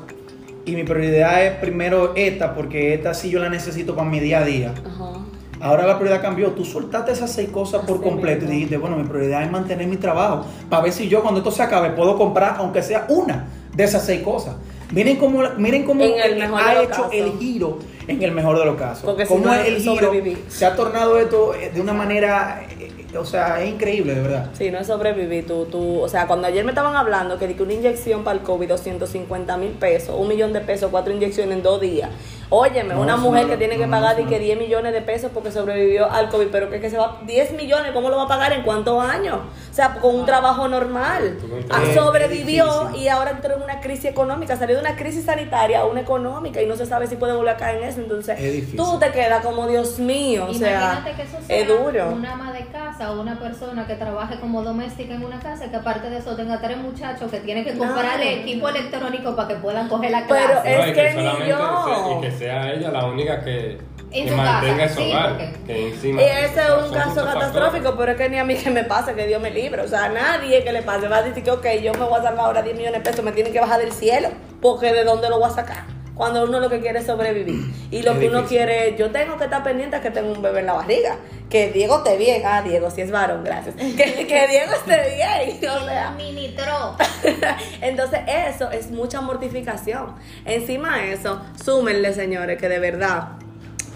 y 0.67 0.73
mi 0.75 0.83
prioridad 0.83 1.45
es 1.45 1.53
primero 1.61 2.13
esta, 2.17 2.55
porque 2.55 2.93
esta 2.93 3.15
sí 3.15 3.31
yo 3.31 3.39
la 3.39 3.49
necesito 3.49 3.95
para 3.95 4.09
mi 4.09 4.19
día 4.19 4.41
a 4.41 4.45
día. 4.45 4.75
Ajá. 4.85 5.13
Ahora 5.61 5.87
la 5.87 5.99
prioridad 5.99 6.23
cambió. 6.23 6.53
Tú 6.53 6.65
soltaste 6.65 7.13
esas 7.13 7.33
seis 7.33 7.49
cosas 7.51 7.85
por 7.85 8.03
completo 8.03 8.45
y 8.45 8.49
dijiste, 8.49 8.77
bueno, 8.77 8.97
mi 8.97 9.05
prioridad 9.05 9.43
es 9.43 9.51
mantener 9.51 9.87
mi 9.87 9.97
trabajo. 9.97 10.45
Para 10.69 10.83
ver 10.83 10.93
si 10.93 11.09
yo 11.09 11.23
cuando 11.23 11.39
esto 11.39 11.51
se 11.51 11.63
acabe 11.63 11.91
puedo 11.91 12.17
comprar, 12.17 12.57
aunque 12.59 12.83
sea 12.83 13.07
una 13.09 13.47
de 13.75 13.85
esas 13.85 14.05
seis 14.05 14.23
cosas. 14.23 14.57
Miren 14.91 15.17
cómo, 15.17 15.43
miren 15.59 15.85
cómo 15.85 16.03
ha 16.03 16.83
hecho 16.83 16.89
casos. 16.89 17.09
el 17.13 17.39
giro 17.39 17.79
en 18.07 18.23
el 18.23 18.33
mejor 18.33 18.59
de 18.59 18.65
los 18.65 18.77
casos. 18.77 19.05
Porque 19.05 19.27
si 19.27 19.29
cómo 19.29 19.47
no, 19.47 19.55
el 19.55 19.77
giro 19.77 20.13
se 20.49 20.65
ha 20.65 20.75
tornado 20.75 21.19
esto 21.19 21.55
eh, 21.55 21.71
de 21.75 21.81
una 21.81 21.93
manera, 21.93 22.63
eh, 22.81 22.91
o 23.17 23.25
sea, 23.25 23.63
es 23.63 23.69
increíble, 23.69 24.15
de 24.15 24.23
verdad. 24.23 24.51
Sí, 24.55 24.71
no 24.71 24.79
es 24.79 24.87
sobrevivir. 24.87 25.47
Tú, 25.47 25.67
tú, 25.67 26.01
o 26.01 26.09
sea, 26.09 26.27
cuando 26.27 26.47
ayer 26.47 26.65
me 26.65 26.71
estaban 26.71 26.97
hablando 26.97 27.39
que 27.39 27.47
di 27.47 27.55
que 27.55 27.63
una 27.63 27.75
inyección 27.75 28.25
para 28.25 28.39
el 28.39 28.45
COVID, 28.45 28.69
250 28.69 29.57
mil 29.59 29.73
pesos, 29.73 30.17
un 30.19 30.27
millón 30.27 30.55
de 30.55 30.61
pesos, 30.61 30.91
cuatro 30.91 31.13
inyecciones 31.13 31.55
en 31.59 31.63
dos 31.63 31.81
días. 31.83 32.09
Óyeme, 32.51 32.95
No, 32.95 33.03
una 33.03 33.17
mujer 33.17 33.45
no 33.45 33.51
que 33.51 33.57
tiene 33.59 33.77
que 33.77 33.87
no, 33.87 33.91
pagar 33.91 34.17
di 34.17 34.25
que 34.25 34.37
no. 34.39 34.45
10 34.45 34.59
millones 34.59 34.93
de 34.95 35.03
pesos 35.03 35.31
porque 35.35 35.53
sobrevivió 35.53 36.11
al 36.11 36.29
COVID, 36.31 36.47
pero 36.51 36.71
que, 36.71 36.81
que 36.81 36.89
se 36.89 36.97
va 36.97 37.19
10 37.27 37.53
millones, 37.53 37.93
¿cómo 37.93 38.09
lo 38.09 38.17
va 38.17 38.23
a 38.25 38.29
pagar 38.29 38.53
en 38.55 38.63
cuántos 38.63 39.03
años? 39.05 39.37
O 39.71 39.75
sea, 39.75 39.95
con 40.01 40.15
un 40.17 40.25
trabajo 40.27 40.67
normal. 40.67 41.37
Ah, 41.71 41.81
sobrevivió 41.95 42.89
Es 42.95 43.01
y 43.03 43.09
ahora 43.09 43.31
entró 43.33 43.55
en 43.57 43.63
una 43.63 43.81
crisis 43.81 44.07
económica, 44.07 44.57
salió 44.57 44.77
de 44.77 44.81
una 44.81 44.97
crisis 44.97 45.25
sanitaria 45.27 45.81
a 45.81 45.85
una 45.87 46.01
económica 46.01 46.63
y 46.63 46.67
no 46.67 46.75
se 46.77 46.87
sabe 46.87 47.07
si 47.07 47.17
puede 47.17 47.35
volver 47.35 47.55
a 47.55 47.57
caer 47.59 47.83
en 47.83 47.89
eso. 47.89 48.01
Entonces, 48.01 48.39
Es 48.41 48.75
tú 48.77 48.99
te 48.99 49.11
quedas 49.13 49.45
como 49.45 49.67
Dios 49.67 49.99
mío, 49.99 50.47
o 50.49 50.55
sea, 50.55 50.81
Imagínate 50.81 51.13
que 51.17 51.23
eso 51.29 51.37
sea 51.47 51.57
es 51.59 51.69
duro. 51.69 52.11
una 52.13 52.33
ama 52.33 52.53
de 52.53 52.67
casa 52.67 53.13
o 53.13 53.21
una 53.21 53.39
persona 53.39 53.87
que 53.87 53.95
trabaje 53.95 54.41
como 54.41 54.63
doméstica 54.63 55.15
en 55.15 55.25
una 55.25 55.39
casa 55.39 55.71
que 55.71 55.77
aparte 55.77 56.09
de 56.11 56.19
eso 56.19 56.35
tenga 56.35 56.61
tres 56.61 56.79
muchachos 56.79 57.31
que 57.31 57.41
tienen 57.41 57.65
que 57.65 57.77
comprar 57.77 58.17
No. 58.19 58.25
equipo 58.25 58.69
electrónico 58.69 59.37
para 59.37 59.49
que 59.49 59.55
puedan 59.57 59.89
coger 59.89 60.11
la 60.11 60.25
Pero 60.27 60.47
clase. 60.63 60.81
es 60.81 60.89
y 60.89 60.93
que 60.93 61.15
ni 61.15 61.49
yo. 61.49 62.21
Sea 62.39 62.73
ella 62.73 62.91
la 62.91 63.05
única 63.07 63.41
que, 63.43 63.79
En 64.11 64.25
que 64.25 64.31
su 64.31 64.37
mantenga 64.37 64.85
casa, 64.85 64.85
ese 64.87 64.95
sí, 65.03 65.11
hogar. 65.13 65.31
porque- 65.37 65.53
Que 65.67 65.89
encima 65.89 66.23
Y 66.23 66.25
ese 66.25 66.61
es 66.63 66.71
un 66.89 66.95
caso 66.95 67.25
catastrófico, 67.25 67.85
factores. 67.89 67.93
pero 67.99 68.13
es 68.13 68.17
que 68.19 68.29
ni 68.31 68.39
a 68.39 68.45
mí 68.45 68.55
que 68.57 68.71
me 68.71 68.85
pasa, 68.85 69.15
que 69.15 69.27
Dios 69.27 69.41
me 69.43 69.51
libre. 69.51 69.83
O 69.83 69.89
sea, 69.89 70.05
a 70.05 70.09
nadie 70.09 70.65
que 70.65 70.73
le 70.73 70.83
pase 70.83 71.09
va 71.09 71.19
a 71.19 71.23
decir 71.23 71.43
que, 71.45 71.51
ok, 71.51 71.67
yo 71.83 71.93
me 71.95 72.05
voy 72.07 72.19
a 72.19 72.23
salvar 72.23 72.47
ahora 72.47 72.63
10 72.63 72.77
millones 72.77 73.03
de 73.03 73.11
pesos, 73.11 73.25
me 73.25 73.33
tienen 73.33 73.53
que 73.53 73.61
bajar 73.61 73.81
del 73.81 73.93
cielo, 73.93 74.29
porque 74.63 74.93
¿de 74.93 75.05
dónde 75.05 75.29
lo 75.29 75.39
voy 75.39 75.49
a 75.51 75.53
sacar? 75.53 75.85
Cuando 76.19 76.45
uno 76.45 76.61
lo 76.61 76.69
que 76.69 76.81
quiere 76.81 76.99
es 76.99 77.07
sobrevivir. 77.07 77.73
Y 77.91 78.03
lo 78.03 78.13
Es 78.13 78.19
que 78.19 78.29
uno 78.29 78.45
quiere, 78.45 78.97
yo 78.99 79.11
tengo 79.11 79.39
que 79.39 79.45
estar 79.45 79.63
pendiente 79.63 79.97
a 79.97 80.03
que 80.03 80.11
tengo 80.11 80.31
un 80.31 80.43
bebé 80.43 80.61
en 80.61 80.67
la 80.67 80.75
barriga. 80.75 81.17
Que 81.49 81.71
Diego 81.71 81.99
esté 81.99 82.19
bien. 82.19 82.43
Ah, 82.45 82.61
Diego, 82.61 82.91
si 82.91 83.01
es 83.01 83.11
varón, 83.11 83.43
gracias. 83.43 83.75
Que, 83.97 84.27
que 84.27 84.47
Diego 84.49 84.73
esté 84.75 85.15
bien. 85.17 85.71
O 85.71 85.85
sea, 85.87 86.11
mini 86.11 86.55
tro. 86.55 86.97
entonces 87.81 88.21
eso 88.27 88.71
es 88.71 88.91
mucha 88.91 89.23
mortificación. 89.23 90.17
Encima 90.45 90.99
de 90.99 91.15
eso, 91.15 91.41
súmenle, 91.65 92.13
señores, 92.13 92.59
que 92.59 92.69
de 92.69 92.79
verdad, 92.79 93.29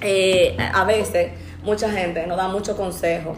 eh, 0.01 0.57
a 0.73 0.85
veces 0.85 1.33
mucha 1.63 1.91
gente 1.91 2.27
nos 2.27 2.37
da 2.37 2.49
mucho 2.49 2.77
consejo 2.77 3.37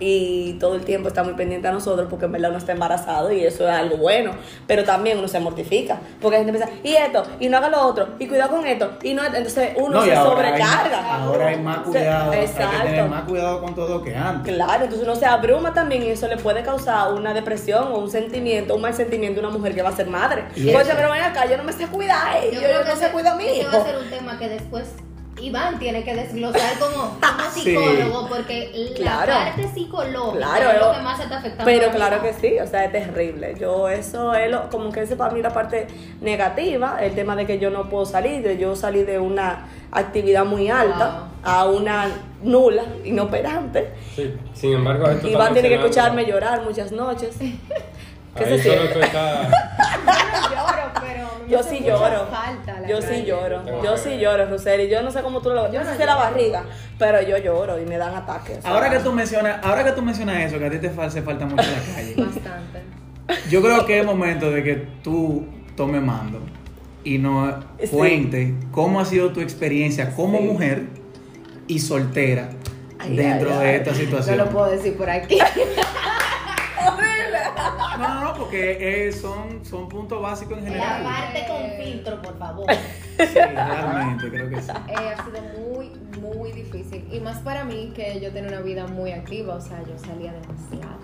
y 0.00 0.54
todo 0.54 0.74
el 0.76 0.84
tiempo 0.84 1.08
está 1.08 1.22
muy 1.24 1.34
pendiente 1.34 1.68
a 1.68 1.72
nosotros 1.72 2.06
porque 2.08 2.26
en 2.26 2.32
verdad 2.32 2.50
uno 2.50 2.58
está 2.58 2.72
embarazado 2.72 3.32
y 3.32 3.44
eso 3.44 3.68
es 3.68 3.74
algo 3.74 3.96
bueno, 3.96 4.32
pero 4.66 4.84
también 4.84 5.18
uno 5.18 5.28
se 5.28 5.40
mortifica 5.40 5.98
porque 6.20 6.38
la 6.38 6.44
gente 6.44 6.58
piensa, 6.58 6.72
y 6.82 6.94
esto, 6.94 7.24
y 7.40 7.48
no 7.48 7.56
haga 7.58 7.68
lo 7.68 7.82
otro, 7.86 8.08
y 8.18 8.26
cuidado 8.28 8.50
con 8.56 8.66
esto, 8.66 8.92
y 9.02 9.14
no, 9.14 9.24
entonces 9.24 9.70
uno 9.76 9.98
No, 9.98 10.04
se 10.04 10.14
ahora 10.14 10.48
hay- 10.48 10.60
sobrecarga. 10.62 11.14
ahora 11.24 11.46
hay 11.48 11.56
más 11.58 11.76
Se- 11.78 11.82
cuidado, 11.84 12.30
hay 12.32 12.38
que 12.38 12.44
Exacto. 12.44 12.82
tener 12.84 13.08
más 13.08 13.22
cuidado 13.24 13.60
con 13.60 13.74
todo 13.74 14.02
que 14.02 14.14
antes. 14.16 14.54
Claro, 14.54 14.84
entonces 14.84 15.02
uno 15.06 15.16
se 15.16 15.26
abruma 15.26 15.72
también 15.74 16.02
y 16.02 16.08
eso 16.10 16.28
le 16.28 16.36
puede 16.36 16.62
causar 16.62 17.12
una 17.12 17.34
depresión 17.34 17.88
o 17.92 17.98
un 17.98 18.10
sentimiento, 18.10 18.74
un 18.76 18.82
mal 18.82 18.94
sentimiento 18.94 19.40
a 19.40 19.44
una 19.48 19.56
mujer 19.56 19.74
que 19.74 19.82
va 19.82 19.90
a 19.90 19.96
ser 19.96 20.06
madre. 20.08 20.44
Oye, 20.56 20.72
eso. 20.72 20.90
pero 20.96 21.10
ven 21.10 21.22
acá, 21.22 21.46
yo 21.46 21.56
no 21.56 21.64
me 21.64 21.72
sé 21.72 21.86
cuidar, 21.88 22.40
yo, 22.52 22.60
yo 22.60 22.84
no 22.84 22.96
sé 22.96 23.08
cuidar 23.10 23.38
a 23.38 23.42
ese 23.42 23.60
hijo. 23.60 23.70
va 23.72 23.82
a 23.82 23.84
ser 23.84 23.96
un 23.98 24.10
tema 24.10 24.38
que 24.38 24.48
después 24.48 24.84
Iván 25.46 25.78
tiene 25.78 26.02
que 26.04 26.14
desglosar 26.14 26.78
como, 26.78 27.18
como 27.20 27.50
Sí. 27.54 27.60
psicólogo, 27.62 28.28
porque 28.28 28.92
Claro. 28.96 29.32
la 29.32 29.44
parte 29.46 29.68
psicológica 29.74 30.36
Claro, 30.46 30.70
es 30.70 30.80
lo 30.80 30.92
que 30.92 31.00
más 31.00 31.16
se 31.18 31.22
está 31.24 31.38
afectando. 31.38 31.64
Pero 31.64 31.90
claro 31.90 32.22
que 32.22 32.32
sí, 32.32 32.58
o 32.58 32.66
sea, 32.66 32.84
es 32.84 32.92
terrible. 32.92 33.54
Yo, 33.60 33.88
eso 33.88 34.34
es 34.34 34.50
lo, 34.50 34.68
como 34.70 34.90
que 34.90 35.02
ese 35.02 35.16
para 35.16 35.32
mí 35.32 35.42
la 35.42 35.50
parte 35.50 35.86
negativa, 36.20 36.98
el 37.00 37.14
tema 37.14 37.36
de 37.36 37.46
que 37.46 37.58
yo 37.58 37.70
no 37.70 37.88
puedo 37.88 38.06
salir, 38.06 38.42
de 38.42 38.56
yo 38.58 38.74
salí 38.74 39.02
de 39.04 39.18
una 39.18 39.66
actividad 39.92 40.44
muy 40.44 40.68
alta 40.70 41.28
a 41.42 41.66
una 41.66 42.08
nula, 42.42 42.82
inoperante. 43.04 43.92
Sí, 44.16 44.34
sin 44.54 44.72
embargo, 44.74 45.08
esto 45.08 45.28
Iván 45.28 45.52
tiene 45.52 45.68
que 45.68 45.76
escucharme 45.76 46.24
llorar 46.26 46.62
muchas 46.62 46.90
noches. 46.92 47.36
¿Qué 48.36 48.44
Ahí 48.44 48.58
se 48.58 48.62
siente? 48.64 48.98
Yo 51.48 51.58
no 51.58 51.62
sí 51.62 51.80
lloro. 51.84 52.28
Yo 52.88 53.02
sí 53.02 53.24
lloro. 53.24 53.62
Yo 53.82 53.92
que 53.94 53.98
sí 53.98 54.18
lloro, 54.18 54.46
Roseli. 54.46 54.88
Yo 54.88 55.02
no 55.02 55.10
sé 55.10 55.22
cómo 55.22 55.40
tú 55.40 55.50
lo 55.50 55.66
Yo 55.66 55.72
Yo 55.74 55.84
no 55.84 55.90
no 55.90 55.96
sé 55.96 56.06
la 56.06 56.16
barriga, 56.16 56.64
pero 56.98 57.20
yo 57.22 57.36
lloro 57.38 57.80
y 57.80 57.84
me 57.86 57.96
dan 57.98 58.14
ataques. 58.14 58.64
Ahora 58.64 58.90
que 58.90 58.98
tú 59.00 59.12
mencionas, 59.12 59.60
ahora 59.64 59.84
que 59.84 59.92
tú 59.92 60.02
mencionas 60.02 60.40
eso, 60.42 60.58
que 60.58 60.66
a 60.66 60.70
ti 60.70 60.78
te 60.78 60.88
hace 60.88 61.22
falta 61.22 61.46
mucho 61.46 61.62
en 61.62 61.72
la 61.72 61.94
calle. 61.94 62.14
Bastante. 62.18 62.82
Yo 63.50 63.62
creo 63.62 63.86
que 63.86 64.00
es 64.00 64.04
momento 64.06 64.50
de 64.50 64.62
que 64.62 64.74
tú 65.02 65.46
tomes 65.76 66.02
mando 66.02 66.40
y 67.04 67.18
nos 67.18 67.54
Sí. 67.80 67.88
cuente 67.88 68.54
cómo 68.70 69.00
ha 69.00 69.04
sido 69.04 69.30
tu 69.32 69.40
experiencia 69.40 70.14
como 70.14 70.38
Sí. 70.38 70.44
mujer 70.44 70.82
y 71.66 71.78
soltera 71.78 72.50
Ay, 72.98 73.16
dentro 73.16 73.50
ay, 73.52 73.58
de 73.58 73.68
ay. 73.70 73.76
esta 73.76 73.90
No 73.92 73.96
situación. 73.96 74.38
lo 74.38 74.46
puedo 74.50 74.70
decir 74.70 74.96
por 74.96 75.08
aquí. 75.10 75.38
No, 77.98 78.14
no, 78.14 78.20
no, 78.24 78.34
porque 78.34 79.06
eh, 79.08 79.12
son, 79.12 79.64
son 79.64 79.88
puntos 79.88 80.20
básicos 80.22 80.58
en 80.58 80.64
La 80.64 80.70
general. 80.70 81.02
parte 81.04 81.46
con 81.48 81.84
filtro, 81.84 82.22
por 82.22 82.38
favor. 82.38 82.66
Sí, 83.16 83.24
realmente, 83.34 84.28
creo 84.30 84.50
que 84.50 84.60
sí. 84.62 84.70
Eh, 84.88 84.94
ha 85.16 85.24
sido 85.24 85.40
muy, 85.60 85.90
muy 86.20 86.52
difícil. 86.52 87.06
Y 87.12 87.20
más 87.20 87.38
para 87.38 87.64
mí, 87.64 87.92
que 87.94 88.18
yo 88.20 88.32
tenía 88.32 88.50
una 88.50 88.60
vida 88.60 88.86
muy 88.86 89.12
activa, 89.12 89.54
o 89.54 89.60
sea, 89.60 89.78
yo 89.84 89.96
salía 89.98 90.32
demasiado. 90.32 90.98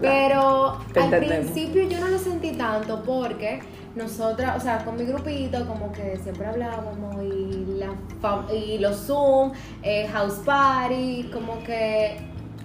Pero 0.00 0.78
al 1.00 1.18
principio 1.18 1.88
yo 1.88 1.98
no 2.00 2.08
lo 2.08 2.18
sentí 2.18 2.52
tanto 2.52 3.02
porque 3.02 3.60
nosotras, 3.94 4.58
o 4.58 4.60
sea, 4.60 4.84
con 4.84 4.96
mi 4.96 5.04
grupito, 5.04 5.66
como 5.66 5.90
que 5.90 6.18
siempre 6.22 6.46
hablábamos 6.46 7.16
y, 7.24 7.64
la 7.78 7.88
fam- 8.20 8.44
y 8.54 8.78
los 8.78 8.94
Zoom, 9.06 9.52
eh, 9.82 10.06
House 10.12 10.40
Party, 10.44 11.30
como 11.32 11.62
que 11.64 12.18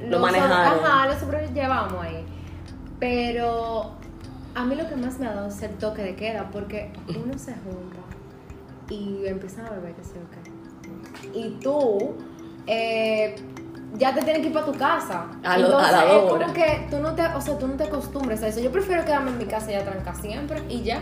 Lo 0.09 0.19
manejaron. 0.19 0.83
Ajá, 0.83 1.07
lo 1.07 1.17
sobrellevamos 1.17 2.03
ahí. 2.03 2.25
Pero 3.01 3.91
a 4.55 4.63
mí 4.63 4.75
lo 4.75 4.87
que 4.87 4.95
más 4.95 5.19
me 5.19 5.25
ha 5.27 5.33
dado 5.33 5.47
es 5.49 5.61
el 5.63 5.71
toque 5.71 6.03
de 6.03 6.15
queda, 6.15 6.49
porque 6.53 6.93
uno 7.09 7.35
se 7.37 7.51
junta 7.55 7.97
y 8.89 9.25
empiezan 9.25 9.65
a 9.65 9.71
beber, 9.71 9.93
que 9.95 10.03
yo 10.03 11.31
qué. 11.33 11.37
Y 11.39 11.57
tú 11.61 12.13
eh, 12.67 13.35
ya 13.97 14.13
te 14.13 14.21
tienes 14.21 14.41
que 14.43 14.47
ir 14.49 14.53
para 14.53 14.67
tu 14.67 14.73
casa. 14.77 15.25
A 15.43 15.57
lo- 15.57 15.65
Entonces 15.65 15.89
a 15.89 15.91
la 15.91 16.03
es 16.13 16.21
hora. 16.23 16.43
como 16.45 16.53
que 16.53 16.87
tú 16.91 16.99
no 16.99 17.15
te, 17.15 17.25
o 17.25 17.41
sea, 17.41 17.57
tú 17.57 17.67
no 17.67 17.73
te 17.73 17.83
acostumbres 17.85 18.43
a 18.43 18.47
eso. 18.49 18.59
Yo 18.61 18.71
prefiero 18.71 19.03
quedarme 19.03 19.31
en 19.31 19.39
mi 19.39 19.45
casa 19.45 19.71
ya 19.71 19.83
tranca 19.83 20.13
siempre 20.13 20.61
y 20.69 20.83
ya. 20.83 21.01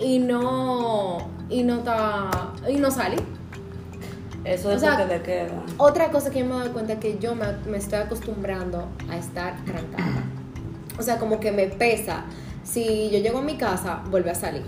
Y 0.00 0.18
no 0.18 1.28
y 1.48 1.62
no 1.62 1.78
ta, 1.80 2.52
y 2.68 2.76
no 2.78 2.90
salir. 2.90 3.22
Eso 4.44 4.70
o 4.70 4.72
es 4.72 4.80
sea, 4.80 4.98
lo 4.98 5.06
que 5.06 5.18
te 5.18 5.22
queda. 5.22 5.62
Otra 5.76 6.10
cosa 6.10 6.30
que 6.30 6.40
yo 6.40 6.46
me 6.46 6.54
he 6.56 6.58
dado 6.58 6.72
cuenta 6.72 6.94
es 6.94 6.98
que 6.98 7.18
yo 7.18 7.36
me, 7.36 7.44
me 7.70 7.76
estoy 7.76 8.00
acostumbrando 8.00 8.88
a 9.08 9.16
estar 9.16 9.54
trancada. 9.64 10.24
O 11.00 11.02
sea, 11.02 11.18
como 11.18 11.40
que 11.40 11.50
me 11.50 11.66
pesa. 11.66 12.24
Si 12.62 13.08
yo 13.10 13.20
llego 13.20 13.38
a 13.38 13.42
mi 13.42 13.56
casa, 13.56 14.02
vuelve 14.10 14.30
a 14.30 14.34
salir. 14.34 14.62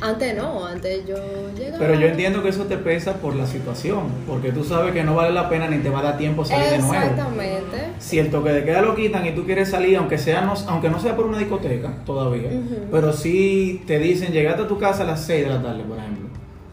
Antes 0.00 0.34
no, 0.34 0.66
antes 0.66 1.06
yo 1.06 1.16
llegaba. 1.54 1.78
Pero 1.78 2.00
yo 2.00 2.06
entiendo 2.06 2.42
que 2.42 2.48
eso 2.48 2.64
te 2.64 2.78
pesa 2.78 3.14
por 3.14 3.34
la 3.34 3.46
situación, 3.46 4.04
porque 4.26 4.52
tú 4.52 4.64
sabes 4.64 4.92
que 4.94 5.04
no 5.04 5.14
vale 5.14 5.32
la 5.32 5.50
pena 5.50 5.68
ni 5.68 5.78
te 5.78 5.90
va 5.90 5.98
a 5.98 6.02
dar 6.02 6.18
tiempo 6.18 6.46
salir 6.46 6.70
de 6.70 6.78
nuevo. 6.78 6.94
Exactamente. 6.94 7.92
Si 7.98 8.18
el 8.18 8.30
toque 8.30 8.52
de 8.52 8.64
queda 8.64 8.80
lo 8.80 8.94
quitan 8.94 9.26
y 9.26 9.32
tú 9.32 9.44
quieres 9.44 9.70
salir, 9.70 9.98
aunque 9.98 10.16
sea 10.16 10.40
no, 10.40 10.54
aunque 10.66 10.88
no 10.88 10.98
sea 10.98 11.14
por 11.14 11.26
una 11.26 11.38
discoteca 11.38 11.92
todavía, 12.06 12.50
pero 12.90 13.12
si 13.12 13.82
te 13.86 13.98
dicen, 13.98 14.32
llegaste 14.32 14.62
a 14.62 14.68
tu 14.68 14.78
casa 14.78 15.02
a 15.02 15.06
las 15.06 15.24
6 15.24 15.44
de 15.44 15.50
la 15.50 15.62
tarde, 15.62 15.84
por 15.84 15.98
ejemplo, 15.98 16.28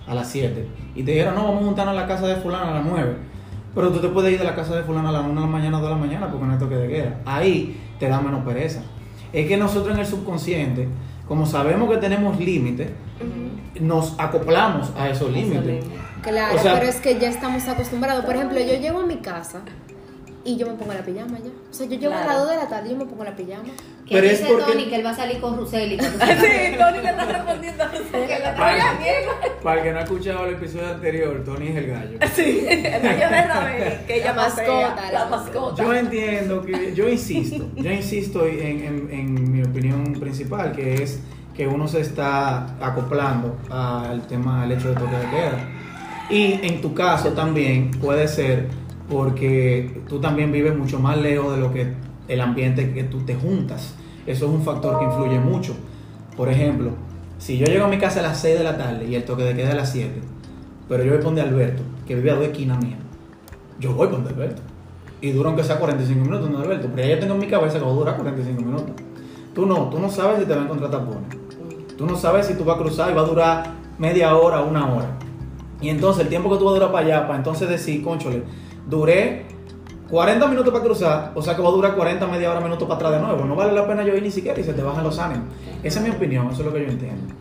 a 0.07 0.15
las 0.15 0.29
7, 0.29 0.65
y 0.95 1.03
te 1.03 1.11
dijeron, 1.11 1.35
no, 1.35 1.43
vamos 1.43 1.61
a 1.61 1.65
juntarnos 1.65 1.97
a 1.97 2.01
la 2.01 2.07
casa 2.07 2.27
de 2.27 2.37
fulano 2.37 2.71
a 2.71 2.73
las 2.75 2.85
9, 2.85 3.15
pero 3.73 3.89
tú 3.91 3.99
te 3.99 4.09
puedes 4.09 4.31
ir 4.33 4.39
de 4.39 4.45
la 4.45 4.55
casa 4.55 4.75
de 4.75 4.83
fulano 4.83 5.09
a 5.09 5.11
las 5.11 5.23
1 5.23 5.33
de 5.33 5.39
la 5.41 5.47
mañana 5.47 5.77
o 5.77 5.81
2 5.81 5.89
de 5.89 5.95
la 5.95 6.01
mañana 6.01 6.29
porque 6.29 6.45
no 6.45 6.53
hay 6.53 6.59
toque 6.59 6.75
de 6.75 6.87
queda. 6.89 7.21
Ahí 7.25 7.79
te 7.99 8.09
da 8.09 8.19
menos 8.19 8.43
pereza. 8.43 8.81
Es 9.33 9.47
que 9.47 9.57
nosotros 9.57 9.93
en 9.95 9.99
el 9.99 10.05
subconsciente, 10.05 10.87
como 11.27 11.45
sabemos 11.45 11.89
que 11.89 11.97
tenemos 11.97 12.39
límites, 12.39 12.89
nos 13.79 14.13
acoplamos 14.19 14.91
a 14.97 15.09
esos 15.09 15.31
límites. 15.31 15.65
límites. 15.65 15.89
Claro, 16.21 16.55
O 16.55 16.59
sea- 16.59 16.75
pero 16.75 16.85
es 16.89 16.97
que 17.01 17.19
ya 17.19 17.27
estamos 17.29 17.67
acostumbrados. 17.67 18.23
Por 18.25 18.35
ejemplo, 18.35 18.59
yo 18.59 18.75
llego 18.79 18.99
a 18.99 19.05
mi 19.05 19.17
casa 19.17 19.59
y 20.45 20.57
yo 20.57 20.67
me 20.67 20.73
pongo 20.73 20.93
la 20.93 21.01
pijama 21.05 21.37
ya. 21.39 21.49
O 21.71 21.73
sea, 21.73 21.87
yo 21.87 21.97
llego 21.97 22.13
a 22.13 22.17
Claro. 22.23 22.29
las 22.29 22.37
2 22.41 22.49
de 22.49 22.55
la 22.57 22.67
tarde 22.69 22.87
y 22.89 22.91
yo 22.91 22.97
me 22.97 23.05
pongo 23.05 23.23
la 23.23 23.35
pijama. 23.35 23.63
Que 24.05 24.15
Pero 24.15 24.27
es 24.27 24.39
dice 24.39 24.51
porque- 24.51 24.71
Tony 24.73 24.85
que 24.89 24.95
él 24.97 25.05
va 25.05 25.11
a 25.11 25.15
salir 25.15 25.39
con 25.39 25.55
Ruseli. 25.57 25.97
Sí, 26.01 26.77
Tony 26.77 26.97
le 27.01 27.09
está 27.09 27.25
respondiendo 27.25 27.83
a 27.83 27.87
Roseli. 27.87 28.27
Para, 28.57 28.83
para 29.63 29.77
el 29.77 29.83
que 29.83 29.91
no 29.93 29.97
ha 29.99 30.01
escuchado 30.03 30.45
el 30.47 30.55
episodio 30.55 30.87
anterior, 30.89 31.41
Tony 31.45 31.67
es 31.69 31.75
el 31.77 31.87
gallo. 31.87 32.17
Sí, 32.35 32.65
el 32.69 33.01
gallo 33.01 33.29
de 33.29 33.41
Ravel, 33.47 34.05
que 34.05 34.15
ella 34.17 34.25
La 34.27 34.33
mascota, 34.33 34.95
la 34.95 35.11
la 35.11 35.25
mascota. 35.27 35.83
Yo 35.83 35.93
entiendo 35.93 36.61
que, 36.65 36.93
yo 36.93 37.07
insisto, 37.07 37.65
yo 37.75 37.91
insisto 37.91 38.45
en, 38.45 38.83
en- 38.83 39.09
en 39.11 39.51
mi 39.51 39.61
opinión 39.63 40.13
principal, 40.19 40.73
que 40.73 41.01
es 41.03 41.19
que 41.55 41.67
uno 41.67 41.87
se 41.87 42.01
está 42.01 42.75
acoplando 42.81 43.55
al 43.69 44.27
tema, 44.27 44.63
al 44.63 44.71
hecho 44.73 44.89
de 44.89 44.95
toque 44.95 45.15
de 45.15 45.29
queda. 45.29 45.69
Y 46.29 46.59
en 46.65 46.81
tu 46.81 46.93
caso 46.93 47.29
también 47.33 47.91
puede 47.91 48.27
ser 48.27 48.67
porque 49.13 50.01
tú 50.09 50.19
también 50.19 50.51
vives 50.51 50.75
mucho 50.75 50.99
más 50.99 51.17
lejos 51.19 51.53
de 51.53 51.61
lo 51.61 51.71
que 51.71 51.93
el 52.27 52.41
ambiente 52.41 52.91
que 52.93 53.03
tú 53.03 53.19
te 53.19 53.35
juntas. 53.35 53.93
Eso 54.25 54.45
es 54.45 54.51
un 54.51 54.63
factor 54.63 54.97
que 54.97 55.05
influye 55.05 55.39
mucho. 55.39 55.75
Por 56.35 56.49
ejemplo, 56.49 56.89
si 57.37 57.59
yo 57.59 57.67
llego 57.67 57.85
a 57.85 57.87
mi 57.89 57.99
casa 57.99 58.21
a 58.21 58.23
las 58.23 58.39
6 58.39 58.57
de 58.57 58.63
la 58.63 58.75
tarde 58.75 59.05
y 59.07 59.13
el 59.13 59.23
toque 59.23 59.43
de 59.43 59.55
queda 59.55 59.73
a 59.73 59.75
las 59.75 59.91
7, 59.91 60.19
pero 60.89 61.03
yo 61.03 61.11
voy 61.11 61.19
a 61.19 61.23
poner 61.23 61.47
Alberto, 61.47 61.83
que 62.07 62.15
vive 62.15 62.31
a 62.31 62.35
dos 62.35 62.45
esquinas 62.45 62.83
mías, 62.83 62.97
yo 63.79 63.93
voy 63.93 64.07
con 64.07 64.27
Alberto. 64.27 64.63
Y 65.21 65.31
dura 65.31 65.49
aunque 65.49 65.63
sea 65.63 65.77
45 65.77 66.19
minutos 66.19 66.49
donde 66.49 66.65
Alberto. 66.65 66.89
Pero 66.95 67.07
ya 67.07 67.13
yo 67.13 67.19
tengo 67.19 67.35
en 67.35 67.39
mi 67.39 67.47
cabeza 67.47 67.77
que 67.77 67.85
va 67.85 67.91
a 67.91 67.93
durar 67.93 68.15
45 68.15 68.61
minutos. 68.61 68.91
Tú 69.53 69.67
no, 69.67 69.89
tú 69.89 69.99
no 69.99 70.09
sabes 70.09 70.39
si 70.39 70.45
te 70.45 70.55
va 70.55 70.61
a 70.61 70.63
encontrar 70.65 70.89
tapones. 70.89 71.37
Tú 71.95 72.07
no 72.07 72.17
sabes 72.17 72.47
si 72.47 72.55
tú 72.55 72.65
vas 72.65 72.77
a 72.77 72.79
cruzar 72.79 73.11
y 73.11 73.13
va 73.13 73.21
a 73.21 73.25
durar 73.25 73.73
media 73.99 74.35
hora, 74.35 74.61
una 74.61 74.91
hora. 74.91 75.09
Y 75.79 75.89
entonces 75.89 76.23
el 76.23 76.29
tiempo 76.29 76.49
que 76.49 76.57
tú 76.57 76.65
vas 76.65 76.71
a 76.71 76.75
durar 76.75 76.91
para 76.91 77.05
allá, 77.05 77.27
para 77.27 77.37
entonces 77.37 77.69
decir, 77.69 78.03
conchole, 78.03 78.43
duré 78.87 79.45
40 80.09 80.47
minutos 80.47 80.71
para 80.71 80.83
cruzar, 80.85 81.31
o 81.35 81.41
sea 81.41 81.55
que 81.55 81.61
va 81.61 81.69
a 81.69 81.71
durar 81.71 81.95
40, 81.95 82.27
media 82.27 82.51
hora, 82.51 82.59
minutos 82.59 82.87
para 82.87 82.95
atrás 82.95 83.11
de 83.13 83.19
nuevo. 83.19 83.45
No 83.45 83.55
vale 83.55 83.73
la 83.73 83.87
pena 83.87 84.03
yo 84.03 84.15
ir 84.15 84.23
ni 84.23 84.31
siquiera 84.31 84.59
y 84.59 84.63
se 84.63 84.73
te 84.73 84.83
bajan 84.83 85.03
los 85.03 85.17
ánimos. 85.19 85.47
Esa 85.81 85.99
es 85.99 86.05
mi 86.05 86.11
opinión, 86.11 86.47
eso 86.51 86.61
es 86.61 86.65
lo 86.67 86.73
que 86.73 86.85
yo 86.85 86.91
entiendo. 86.91 87.33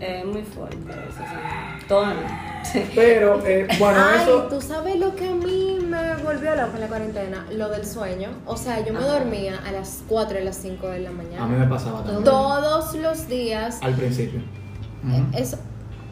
Es 0.00 0.24
muy 0.24 0.42
fuerte 0.42 0.76
eso, 1.08 1.20
sí. 1.20 2.72
Sí. 2.72 2.90
Pero, 2.94 3.40
eh, 3.46 3.68
bueno, 3.78 4.00
Ay, 4.04 4.22
eso... 4.22 4.48
tú 4.50 4.60
sabes 4.60 4.98
lo 4.98 5.14
que 5.14 5.28
a 5.28 5.32
mí 5.32 5.78
me 5.86 6.16
volvió 6.16 6.50
loca 6.56 6.72
en 6.74 6.80
la 6.80 6.86
cuarentena, 6.88 7.46
lo 7.52 7.68
del 7.68 7.86
sueño. 7.86 8.30
O 8.46 8.56
sea, 8.56 8.84
yo 8.84 8.92
me 8.92 8.98
Ajá. 8.98 9.18
dormía 9.20 9.60
a 9.64 9.70
las 9.70 10.02
4 10.08 10.38
de 10.38 10.44
las 10.44 10.56
5 10.56 10.88
de 10.88 10.98
la 11.00 11.10
A 11.10 11.12
mí 11.12 11.18
mañana. 11.24 11.46
me 11.46 11.66
pasaba 11.66 12.02
también. 12.02 12.24
Todos 12.24 12.94
los 12.96 13.28
días. 13.28 13.78
Al 13.80 13.94
principio. 13.94 14.40
Eh. 14.40 15.24
Eso, 15.38 15.58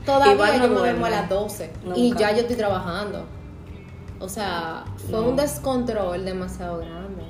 todavía 0.07 0.35
Igual 0.35 0.59
no 0.59 0.65
yo 0.67 0.71
me 0.73 0.79
duermo 0.79 1.07
a 1.07 1.11
las 1.11 1.29
12 1.29 1.71
y 1.97 2.15
ya 2.15 2.31
yo 2.33 2.43
estoy 2.43 2.57
trabajando. 2.57 3.25
O 4.21 4.29
sea, 4.29 4.85
fue 5.11 5.19
No. 5.21 5.29
un 5.31 5.37
descontrol 5.37 6.25
demasiado 6.25 6.79
grande. 6.79 7.23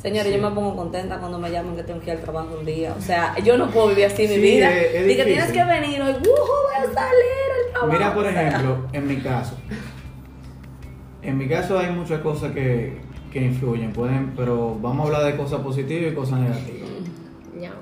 Señores, 0.00 0.32
Sí. 0.32 0.38
yo 0.38 0.48
me 0.48 0.54
pongo 0.54 0.76
contenta 0.76 1.18
cuando 1.18 1.38
me 1.38 1.50
llaman 1.50 1.74
que 1.76 1.82
tengo 1.82 1.98
que 2.00 2.06
ir 2.12 2.16
al 2.18 2.22
trabajo 2.22 2.56
un 2.60 2.64
día. 2.66 2.94
O 2.96 3.00
sea, 3.00 3.34
yo 3.42 3.56
no 3.58 3.68
puedo 3.70 3.88
vivir 3.88 4.04
así 4.06 4.28
mi 4.28 4.36
vida. 4.38 4.70
es- 4.70 4.94
es 4.94 5.12
y 5.12 5.16
que 5.16 5.24
tienes 5.24 5.50
que 5.50 5.64
venir 5.64 6.00
hoy, 6.02 6.12
¡uh! 6.12 6.16
Voy 6.22 6.74
a 6.78 6.82
salir 6.82 7.48
al 7.66 7.72
trabajo. 7.72 7.92
Mira, 7.92 8.14
por 8.14 8.26
ejemplo, 8.26 8.86
en 8.92 9.06
mi 9.08 9.16
caso. 9.16 9.56
En 11.22 11.38
mi 11.38 11.48
caso 11.48 11.78
hay 11.78 11.90
muchas 11.90 12.20
cosas 12.20 12.52
que, 12.52 13.00
que 13.32 13.40
influyen, 13.42 13.92
pueden, 13.92 14.34
pero 14.36 14.76
vamos 14.80 15.04
a 15.04 15.06
hablar 15.16 15.32
de 15.32 15.36
cosas 15.38 15.60
positivas 15.62 16.12
y 16.12 16.14
cosas 16.14 16.38
negativas. 16.40 16.90
Ya. 17.60 17.72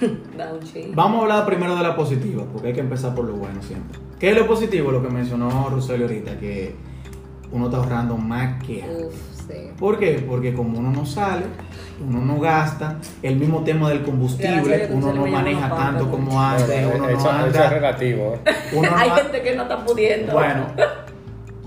Da 0.36 0.52
un 0.52 0.60
ching. 0.60 0.94
Vamos 0.96 1.20
a 1.20 1.22
hablar 1.22 1.46
primero 1.46 1.76
de 1.76 1.82
la 1.82 1.94
positiva, 1.94 2.44
porque 2.52 2.68
hay 2.68 2.74
que 2.74 2.80
empezar 2.80 3.14
por 3.14 3.24
lo 3.24 3.34
bueno 3.34 3.62
siempre. 3.62 3.98
¿Qué 4.18 4.30
es 4.30 4.36
lo 4.36 4.46
positivo? 4.48 4.90
Lo 4.90 5.00
que 5.02 5.08
mencionó 5.10 5.68
Roselio 5.70 6.06
ahorita, 6.06 6.38
que 6.40 6.74
uno 7.52 7.66
está 7.66 7.78
ahorrando 7.78 8.16
más 8.16 8.62
que 8.64 8.82
antes. 8.82 9.06
Uf. 9.06 9.14
Sí. 9.48 9.70
¿Por 9.78 9.96
qué? 9.98 10.24
Porque 10.28 10.52
como 10.52 10.78
uno 10.80 10.90
no 10.90 11.06
sale, 11.06 11.44
uno 12.04 12.20
no 12.20 12.40
gasta, 12.40 12.96
el 13.22 13.36
mismo 13.36 13.60
tema 13.62 13.88
del 13.90 14.02
combustible, 14.02 14.88
uno 14.90 15.12
no 15.12 15.24
maneja 15.26 15.68
tanto 15.72 16.10
como 16.10 16.40
antes, 16.42 16.66
uno 16.68 17.08
eso, 17.08 17.32
no 17.32 17.46
eso 17.46 17.46
es 17.46 17.56
anda, 17.56 17.70
relativo. 17.70 18.38
uno 18.72 18.90
no 18.90 18.96
Hay 18.96 19.08
ha- 19.08 19.14
gente 19.14 19.42
que 19.42 19.54
no 19.54 19.62
está 19.62 19.84
pudiendo. 19.84 20.32
Bueno, 20.32 20.66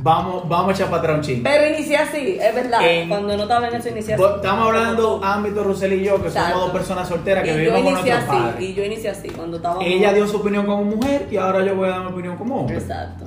vamos, 0.02 0.50
vamos 0.50 0.70
a 0.70 0.72
echar 0.74 0.88
para 0.90 0.98
atrás 1.04 1.16
un 1.18 1.22
chingo. 1.24 1.44
Pero 1.44 1.74
inicié 1.74 1.96
así, 1.98 2.38
es 2.42 2.54
verdad. 2.54 2.80
En- 2.86 3.08
Cuando 3.08 3.38
no 3.38 3.44
estaba 3.44 3.68
en 3.70 3.76
eso, 3.76 3.88
inicié 3.88 4.14
así. 4.16 4.24
Estamos 4.36 4.68
hablando 4.68 5.22
ámbito 5.24 5.64
Rosel 5.64 5.94
y 5.94 6.04
yo, 6.04 6.22
que 6.22 6.28
Exacto. 6.28 6.50
somos 6.52 6.64
dos 6.66 6.72
personas 6.78 7.08
solteras 7.08 7.44
que 7.46 7.54
y 7.54 7.58
vivimos 7.58 7.82
con 7.82 7.94
nuestros 7.94 8.18
así, 8.18 8.28
padres. 8.28 8.62
y 8.70 8.74
yo 8.74 8.84
inicié 8.84 9.10
así, 9.10 9.30
cuando 9.30 9.56
estaba... 9.56 9.82
Ella 9.82 10.12
dio 10.12 10.28
su 10.28 10.36
opinión 10.36 10.66
como 10.66 10.84
mujer 10.84 11.28
y 11.32 11.38
ahora 11.38 11.64
yo 11.64 11.76
voy 11.78 11.88
a 11.88 11.92
dar 11.92 12.02
mi 12.02 12.08
opinión 12.12 12.36
como 12.36 12.60
hombre. 12.60 12.76
Exacto. 12.76 13.26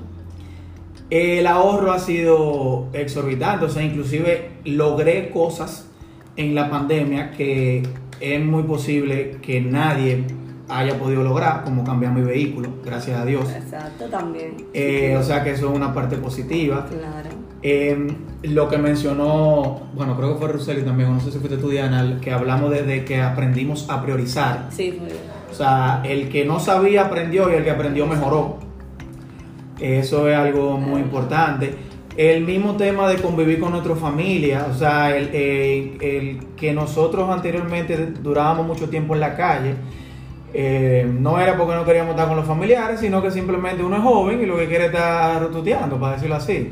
El 1.13 1.47
ahorro 1.47 1.93
ha 1.93 1.99
sido 1.99 2.87
exorbitante, 2.95 3.67
o 3.67 3.69
sea, 3.69 3.83
inclusive 3.83 4.53
logré 4.65 5.29
cosas 5.29 5.87
en 6.37 6.55
la 6.55 6.71
pandemia 6.71 7.33
que 7.33 7.83
es 8.19 8.43
muy 8.43 8.63
posible 8.63 9.37
que 9.43 9.61
nadie 9.61 10.25
haya 10.71 10.99
podido 10.99 11.23
lograr, 11.23 11.65
como 11.65 11.85
cambiar 11.85 12.15
mi 12.15 12.23
vehículo, 12.23 12.71
gracias 12.83 13.21
a 13.21 13.27
Dios. 13.27 13.45
Exacto, 13.55 14.07
también. 14.07 14.57
Eh, 14.73 15.15
o 15.21 15.23
sea 15.23 15.45
que 15.45 15.51
eso 15.51 15.69
es 15.69 15.77
una 15.77 15.93
parte 15.93 16.17
positiva. 16.17 16.87
Claro. 16.87 17.29
Eh, 17.61 18.09
lo 18.45 18.71
que 18.71 18.79
mencionó, 18.79 19.83
bueno, 19.95 20.17
creo 20.17 20.33
que 20.33 20.39
fue 20.39 20.49
Ruseli 20.49 20.81
también, 20.81 21.11
o 21.11 21.13
no 21.13 21.21
sé 21.21 21.31
si 21.31 21.39
fuiste 21.41 21.59
tú 21.59 21.69
Diana, 21.69 22.21
que 22.23 22.33
hablamos 22.33 22.71
de, 22.71 22.85
de 22.85 23.05
que 23.05 23.21
aprendimos 23.21 23.91
a 23.91 24.01
priorizar. 24.03 24.69
Sí, 24.71 24.99
fue. 24.99 25.09
O 25.51 25.55
sea, 25.55 26.01
el 26.07 26.31
que 26.31 26.47
no 26.47 26.59
sabía 26.59 27.03
aprendió 27.03 27.53
y 27.53 27.57
el 27.57 27.65
que 27.65 27.71
aprendió 27.71 28.07
mejoró. 28.07 28.62
Eso 29.83 30.29
es 30.29 30.37
algo 30.37 30.77
muy 30.79 31.01
importante. 31.01 31.75
El 32.17 32.45
mismo 32.45 32.77
tema 32.77 33.09
de 33.09 33.17
convivir 33.17 33.59
con 33.59 33.73
nuestra 33.73 33.97
familia, 33.97 34.67
o 34.71 34.75
sea, 34.75 35.17
el, 35.17 35.29
el- 35.35 35.99
el 36.03 36.39
que 36.57 36.73
nosotros 36.73 37.29
anteriormente 37.29 37.97
durábamos 38.23 38.67
mucho 38.67 38.89
tiempo 38.89 39.15
en 39.15 39.21
la 39.21 39.35
calle, 39.35 39.75
eh, 40.55 41.11
no 41.21 41.41
era 41.41 41.57
porque 41.57 41.75
no 41.75 41.85
queríamos 41.85 42.11
estar 42.11 42.29
con 42.29 42.37
los 42.37 42.47
familiares, 42.47 43.01
sino 43.01 43.23
que 43.23 43.31
simplemente 43.31 43.83
uno 43.83 43.97
es 43.97 44.03
joven 44.03 44.41
y 44.43 44.47
lo 44.47 44.57
que 44.59 44.69
quiere 44.69 44.85
es 44.87 44.93
estar 44.93 45.49
tuteando, 45.49 45.99
para 45.99 46.15
decirlo 46.15 46.37
así. 46.37 46.71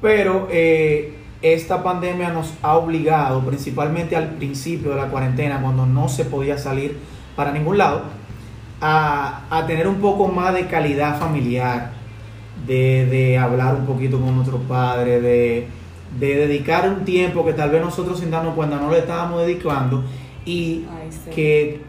Pero 0.00 0.48
eh, 0.50 1.14
esta 1.42 1.82
pandemia 1.82 2.30
nos 2.30 2.54
ha 2.62 2.76
obligado, 2.78 3.40
principalmente 3.40 4.16
al 4.16 4.28
principio 4.36 4.90
de 4.90 4.96
la 4.96 5.08
cuarentena, 5.08 5.60
cuando 5.60 5.84
no 5.84 6.08
se 6.08 6.24
podía 6.24 6.56
salir 6.56 6.96
para 7.36 7.50
ningún 7.52 7.76
lado, 7.76 8.02
a, 8.80 9.42
a 9.50 9.66
tener 9.66 9.88
un 9.88 9.96
poco 9.96 10.28
más 10.28 10.54
de 10.54 10.66
calidad 10.68 11.18
familiar, 11.18 11.92
de, 12.66 13.06
de 13.06 13.38
hablar 13.38 13.74
un 13.74 13.86
poquito 13.86 14.20
con 14.20 14.34
nuestros 14.36 14.60
padres, 14.62 15.22
de, 15.22 15.66
de 16.18 16.36
dedicar 16.36 16.88
un 16.88 17.04
tiempo 17.04 17.44
que 17.44 17.52
tal 17.52 17.70
vez 17.70 17.80
nosotros 17.82 18.20
sin 18.20 18.30
darnos 18.30 18.54
cuenta 18.54 18.76
no 18.76 18.90
le 18.90 18.98
estábamos 19.00 19.40
dedicando 19.46 20.04
y 20.44 20.84
Ay, 20.90 21.08
sí. 21.10 21.30
que 21.34 21.80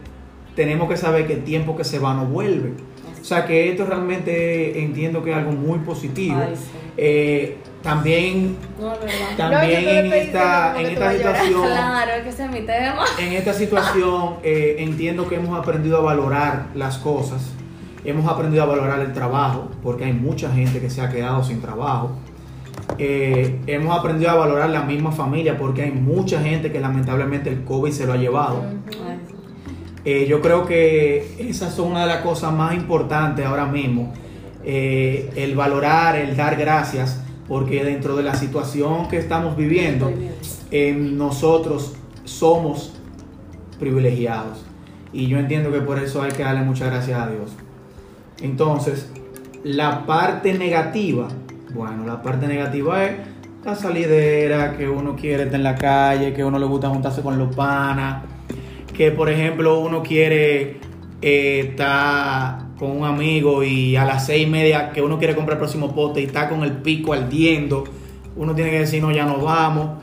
tenemos 0.54 0.88
que 0.88 0.96
saber 0.96 1.26
que 1.26 1.34
el 1.34 1.44
tiempo 1.44 1.76
que 1.76 1.84
se 1.84 1.98
va 1.98 2.14
no 2.14 2.24
vuelve. 2.26 2.72
O 3.20 3.24
sea 3.24 3.44
que 3.44 3.70
esto 3.70 3.84
realmente 3.84 4.80
entiendo 4.82 5.22
que 5.22 5.32
es 5.32 5.36
algo 5.36 5.52
muy 5.52 5.78
positivo. 5.80 6.36
Ay, 6.40 6.54
sí. 6.56 6.70
Eh, 6.96 7.56
también 7.82 8.56
No, 8.80 8.92
también 9.36 9.84
No, 9.84 9.90
en 9.90 10.12
esta, 10.12 10.80
en 10.80 10.86
esta 10.86 11.12
situación 11.12 11.62
Claro, 11.62 12.12
es 12.12 12.22
que 12.22 12.28
ese 12.30 12.44
es 12.46 12.50
mi 12.50 12.60
tema. 12.62 13.04
en 13.18 13.32
esta 13.32 13.52
situación 13.52 14.36
eh, 14.42 14.76
entiendo 14.78 15.28
que 15.28 15.34
hemos 15.36 15.56
aprendido 15.58 15.98
a 15.98 16.00
valorar 16.00 16.66
las 16.74 16.96
cosas, 16.98 17.50
hemos 18.06 18.26
aprendido 18.26 18.62
a 18.62 18.66
valorar 18.66 19.00
el 19.00 19.12
trabajo, 19.12 19.68
porque 19.82 20.04
hay 20.04 20.12
mucha 20.12 20.50
gente 20.52 20.80
que 20.80 20.88
se 20.88 21.00
ha 21.00 21.10
quedado 21.10 21.42
sin 21.42 21.60
trabajo. 21.60 22.12
Eh, 22.98 23.60
hemos 23.66 23.98
aprendido 23.98 24.30
a 24.30 24.34
valorar 24.34 24.70
la 24.70 24.82
misma 24.82 25.12
familia, 25.12 25.58
porque 25.58 25.82
hay 25.82 25.92
mucha 25.92 26.40
gente 26.40 26.70
que 26.70 26.80
lamentablemente 26.80 27.50
el 27.50 27.64
COVID 27.64 27.90
se 27.90 28.06
lo 28.06 28.12
ha 28.12 28.16
llevado. 28.16 28.62
Eh, 30.04 30.26
yo 30.28 30.40
creo 30.40 30.66
que 30.66 31.34
esas 31.38 31.74
son 31.74 31.90
una 31.90 32.02
de 32.02 32.06
las 32.06 32.22
cosas 32.22 32.52
más 32.52 32.74
importantes 32.74 33.44
ahora 33.44 33.66
mismo. 33.66 34.12
Eh, 34.64 35.32
el 35.36 35.56
valorar, 35.56 36.16
el 36.16 36.36
dar 36.36 36.56
gracias, 36.56 37.20
porque 37.48 37.84
dentro 37.84 38.16
de 38.16 38.22
la 38.22 38.34
situación 38.34 39.08
que 39.08 39.18
estamos 39.18 39.56
viviendo, 39.56 40.12
nosotros 40.70 41.94
somos 42.24 42.92
privilegiados. 43.78 44.64
Y 45.12 45.28
yo 45.28 45.38
entiendo 45.38 45.72
que 45.72 45.80
por 45.80 45.98
eso 45.98 46.22
hay 46.22 46.32
que 46.32 46.42
darle 46.42 46.62
muchas 46.62 46.90
gracias 46.90 47.18
a 47.20 47.28
Dios. 47.28 47.52
Entonces, 48.40 49.10
la 49.64 50.06
parte 50.06 50.54
negativa, 50.54 51.28
bueno, 51.74 52.04
la 52.04 52.22
parte 52.22 52.46
negativa 52.46 53.04
es 53.04 53.12
la 53.64 53.74
salidera, 53.74 54.76
que 54.76 54.88
uno 54.88 55.16
quiere 55.16 55.44
estar 55.44 55.56
en 55.56 55.64
la 55.64 55.74
calle, 55.74 56.32
que 56.32 56.44
uno 56.44 56.58
le 56.58 56.66
gusta 56.66 56.88
juntarse 56.88 57.22
con 57.22 57.38
los 57.38 57.54
panas, 57.54 58.22
que 58.96 59.10
por 59.10 59.28
ejemplo 59.28 59.80
uno 59.80 60.02
quiere 60.02 60.78
eh, 61.20 61.70
estar 61.70 62.58
con 62.78 62.90
un 62.90 63.04
amigo 63.04 63.64
y 63.64 63.96
a 63.96 64.04
las 64.04 64.26
seis 64.26 64.46
y 64.46 64.50
media 64.50 64.90
que 64.90 65.02
uno 65.02 65.18
quiere 65.18 65.34
comprar 65.34 65.56
el 65.56 65.58
próximo 65.58 65.94
pote 65.94 66.20
y 66.20 66.24
está 66.24 66.48
con 66.48 66.62
el 66.62 66.72
pico 66.72 67.12
ardiendo, 67.12 67.84
uno 68.36 68.54
tiene 68.54 68.70
que 68.70 68.80
decir 68.80 69.02
no, 69.02 69.10
ya 69.10 69.24
nos 69.24 69.42
vamos. 69.42 70.02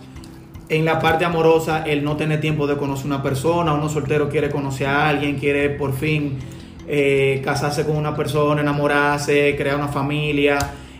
En 0.70 0.86
la 0.86 1.00
parte 1.00 1.24
amorosa, 1.24 1.84
el 1.86 2.04
no 2.04 2.18
tener 2.18 2.42
tiempo 2.42 2.66
de 2.66 2.78
conocer 2.78 3.06
una 3.06 3.22
persona, 3.22 3.74
uno 3.74 3.90
soltero 3.90 4.28
quiere 4.28 4.50
conocer 4.50 4.88
a 4.88 5.10
alguien, 5.10 5.38
quiere 5.38 5.70
por 5.70 5.94
fin 5.94 6.40
eh, 6.88 7.42
casarse 7.44 7.86
con 7.86 7.96
una 7.96 8.16
persona, 8.16 8.62
enamorarse, 8.62 9.56
crear 9.56 9.76
una 9.76 9.88
familia, 9.88 10.58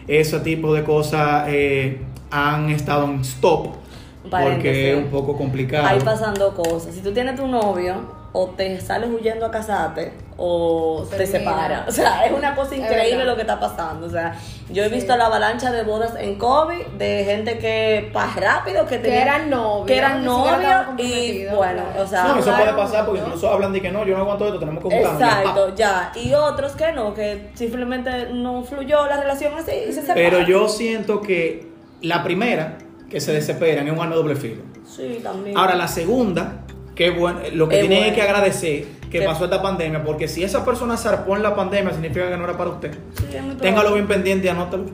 ese 0.08 0.40
tipo 0.40 0.74
de 0.74 0.84
cosas 0.84 1.46
eh, 1.48 2.00
han 2.32 2.70
estado 2.70 3.06
en 3.06 3.22
stop 3.22 3.84
porque 4.30 4.92
es 4.92 4.98
un 4.98 5.10
poco 5.10 5.36
complicado. 5.36 5.88
Ahí 5.88 6.00
pasando 6.00 6.54
cosas. 6.56 6.94
Si 6.96 7.02
tú 7.02 7.14
tienes 7.14 7.36
tu 7.36 7.48
novio, 7.48 8.23
o 8.36 8.48
te 8.48 8.82
sales 8.82 9.10
huyendo 9.12 9.46
a 9.46 9.52
casarte, 9.52 10.12
o 10.38 11.02
O 11.02 11.04
te 11.04 11.28
separas. 11.28 11.88
O 11.88 11.92
sea, 11.92 12.26
es 12.26 12.32
una 12.34 12.56
cosa 12.56 12.76
increíble 12.76 13.26
lo 13.26 13.36
que 13.36 13.42
está 13.42 13.60
pasando. 13.60 14.08
O 14.08 14.10
sea, 14.10 14.34
yo 14.72 14.84
he 14.84 14.90
Sí. 14.90 14.96
visto 14.96 15.16
la 15.16 15.28
avalancha 15.28 15.72
de 15.72 15.84
bodas 15.84 16.16
en 16.18 16.40
COVID 16.40 16.88
de 16.98 17.24
gente 17.26 17.60
que 17.60 18.10
pa 18.12 18.34
rápido, 18.36 18.86
que, 18.88 18.96
Que 18.98 19.04
tenía- 19.04 19.22
eran 19.22 19.50
novios. 19.52 19.86
que 19.86 19.98
eran 19.98 20.26
novios 20.26 20.82
y 20.98 21.46
bueno, 21.56 21.84
o 22.00 22.08
sea, 22.08 22.24
no, 22.24 22.40
eso 22.40 22.52
puede 22.56 22.74
pasar 22.74 23.06
porque 23.06 23.22
incluso 23.22 23.48
hablan 23.52 23.72
de 23.72 23.82
que 23.84 23.92
no, 23.92 24.04
yo 24.04 24.16
no 24.16 24.24
aguanto 24.24 24.48
esto, 24.48 24.58
tenemos 24.60 24.84
que 24.84 24.90
juntarnos. 24.90 25.22
Exacto, 25.22 25.76
ya. 25.76 26.12
Y 26.16 26.34
otros 26.34 26.72
que 26.72 26.92
no, 26.92 27.14
que 27.14 27.52
simplemente 27.54 28.30
no 28.34 28.64
fluyó 28.64 29.06
la 29.06 29.18
relación 29.22 29.54
así 29.54 29.72
y 29.88 29.94
se 29.94 30.02
pa. 30.02 30.08
separaron. 30.08 30.32
Pero 30.32 30.48
yo 30.48 30.68
siento 30.70 31.22
que 31.22 31.68
la 32.02 32.24
primera, 32.24 32.80
que 33.12 33.22
se 33.22 33.32
desesperan, 33.32 33.86
es 33.88 33.94
un 33.94 34.00
arma 34.00 34.16
doble 34.16 34.36
filo. 34.36 34.64
Sí, 34.88 35.20
también. 35.24 35.56
Ahora, 35.56 35.76
la 35.76 35.88
segunda, 35.88 36.63
que 36.96 37.10
bueno, 37.10 37.40
lo 37.54 37.68
que 37.70 37.76
Es 37.76 37.82
tienen 37.88 38.00
bueno. 38.00 38.16
que 38.16 38.22
agradecer 38.22 38.86
que 39.12 39.22
pasó 39.22 39.46
esta 39.46 39.62
pandemia, 39.62 40.04
porque 40.04 40.28
si 40.28 40.44
esa 40.44 40.66
persona 40.66 40.98
zarpó 40.98 41.36
en 41.36 41.44
la 41.44 41.56
pandemia, 41.56 41.92
significa 41.94 42.30
que 42.30 42.38
no 42.38 42.44
era 42.46 42.58
para 42.58 42.72
usted. 42.72 42.92
Sí, 43.18 43.36
es 43.36 43.44
muy 43.44 43.56
Téngalo 43.56 43.94
bien 43.94 44.08
pendiente 44.08 44.48
y 44.48 44.50
anótalo. 44.50 44.86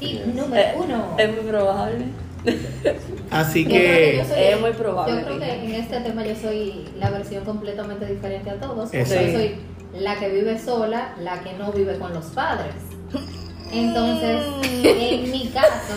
Eh, 0.00 0.24
número 0.34 0.62
uno. 0.84 1.16
Es 1.18 1.28
muy 1.30 1.50
probable. 1.50 2.04
Así 3.30 3.64
que. 3.66 4.16
yo 4.18 4.24
soy- 4.24 4.42
Es 4.42 4.60
muy 4.60 4.72
probable, 4.72 5.14
Yo 5.20 5.24
creo 5.26 5.38
que 5.38 5.52
en 5.64 5.74
este 5.76 6.00
tema 6.00 6.24
yo 6.26 6.34
soy 6.36 6.84
la 6.98 7.10
versión 7.10 7.44
completamente 7.44 8.04
diferente 8.06 8.50
a 8.50 8.54
todos. 8.60 8.90
Porque 8.90 8.98
yo 8.98 9.38
soy 9.38 9.54
la 9.98 10.16
que 10.18 10.28
vive 10.28 10.58
sola, 10.58 11.14
la 11.20 11.40
que 11.42 11.52
no 11.54 11.72
vive 11.72 11.98
con 11.98 12.12
los 12.12 12.26
padres. 12.26 12.74
Entonces, 13.72 14.42
en 14.84 15.30
mi 15.30 15.48
caso, 15.48 15.94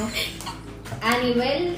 a 1.02 1.18
nivel 1.24 1.76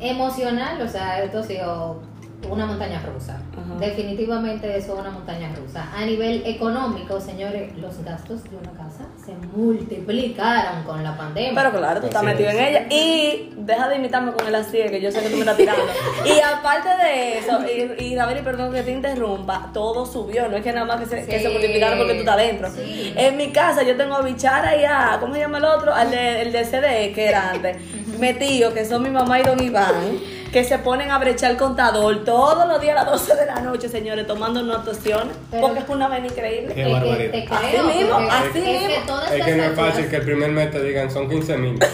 emocional, 0.00 0.80
o 0.82 0.88
sea, 0.88 1.22
esto 1.22 1.38
ha 1.38 1.42
sido 1.42 2.02
una 2.48 2.66
montaña 2.66 3.02
rusa. 3.02 3.40
Ajá. 3.52 3.78
Definitivamente 3.80 4.76
eso 4.76 4.94
es 4.94 5.00
una 5.00 5.10
montaña 5.10 5.52
rusa. 5.54 5.90
A 5.94 6.04
nivel 6.04 6.42
económico, 6.46 7.20
señores, 7.20 7.76
los 7.78 8.02
gastos 8.04 8.44
de 8.44 8.56
una 8.56 8.72
casa 8.72 9.06
se 9.24 9.34
multiplicaron 9.56 10.84
con 10.84 11.02
la 11.02 11.16
pandemia. 11.16 11.52
Pero 11.54 11.76
claro, 11.78 12.00
tú 12.00 12.06
estás 12.06 12.22
metido 12.22 12.50
en 12.50 12.58
ella. 12.58 12.86
Y 12.90 13.54
deja 13.56 13.88
de 13.88 13.96
imitarme 13.96 14.32
con 14.32 14.46
el 14.46 14.54
así, 14.54 14.78
que 14.78 15.00
yo 15.00 15.10
sé 15.10 15.20
que 15.22 15.28
tú 15.30 15.36
me 15.36 15.40
estás 15.40 15.56
tirando. 15.56 15.82
Y 16.24 16.40
aparte 16.40 16.88
de 16.88 17.38
eso, 17.38 17.60
y, 17.98 18.04
y 18.04 18.14
David, 18.14 18.42
perdón 18.44 18.72
que 18.72 18.82
te 18.82 18.92
interrumpa, 18.92 19.70
todo 19.72 20.06
subió. 20.06 20.48
No 20.48 20.56
es 20.56 20.62
que 20.62 20.72
nada 20.72 20.86
más 20.86 21.00
que 21.00 21.06
se, 21.06 21.26
que 21.26 21.40
se 21.40 21.48
multiplicaron 21.48 21.98
porque 21.98 22.14
tú 22.14 22.20
estás 22.20 22.36
dentro. 22.36 22.70
Sí. 22.70 23.12
En 23.16 23.36
mi 23.36 23.50
casa 23.50 23.82
yo 23.82 23.96
tengo 23.96 24.14
a 24.14 24.22
Bichara 24.22 24.76
y 24.76 24.84
a, 24.84 25.18
¿cómo 25.20 25.34
se 25.34 25.40
llama 25.40 25.58
el 25.58 25.64
otro? 25.64 25.92
Al 25.92 26.10
de, 26.10 26.42
el 26.42 26.52
de 26.52 26.64
CDE, 26.64 27.12
que 27.12 27.26
era 27.28 27.50
antes. 27.50 27.76
Metido, 28.18 28.72
que 28.74 28.84
son 28.84 29.02
mi 29.02 29.10
mamá 29.10 29.40
y 29.40 29.42
don 29.42 29.62
Iván, 29.62 30.18
que 30.52 30.64
se 30.64 30.78
ponen 30.78 31.10
a 31.10 31.18
brechar 31.18 31.50
el 31.50 31.56
contador 31.56 32.24
todos 32.24 32.66
los 32.68 32.80
días 32.80 32.96
a 32.96 33.04
las 33.04 33.12
12 33.12 33.34
de 33.36 33.46
la 33.46 33.60
noche, 33.60 33.88
señores, 33.88 34.26
tomando 34.26 34.62
notaciones. 34.62 35.36
Porque 35.60 35.80
es 35.80 35.88
una 35.88 36.08
vaina 36.08 36.26
increíble. 36.28 36.74
Qué 36.74 36.80
Es 36.82 36.86
que 36.86 36.92
barbaridad. 36.92 37.30
te 37.32 37.46
Así 37.50 37.66
creo, 37.70 37.84
mismo, 37.84 38.16
así 38.30 38.46
es 38.46 38.52
que 38.80 38.88
mismo. 38.88 39.06
todas 39.06 39.32
Es 39.32 39.44
que 39.44 39.54
no 39.56 39.62
es 39.64 39.72
fácil 39.74 40.08
que 40.08 40.16
el 40.16 40.22
primer 40.22 40.50
mes 40.50 40.70
te 40.70 40.82
digan 40.82 41.10
son 41.10 41.28
15 41.28 41.56
mil. 41.58 41.78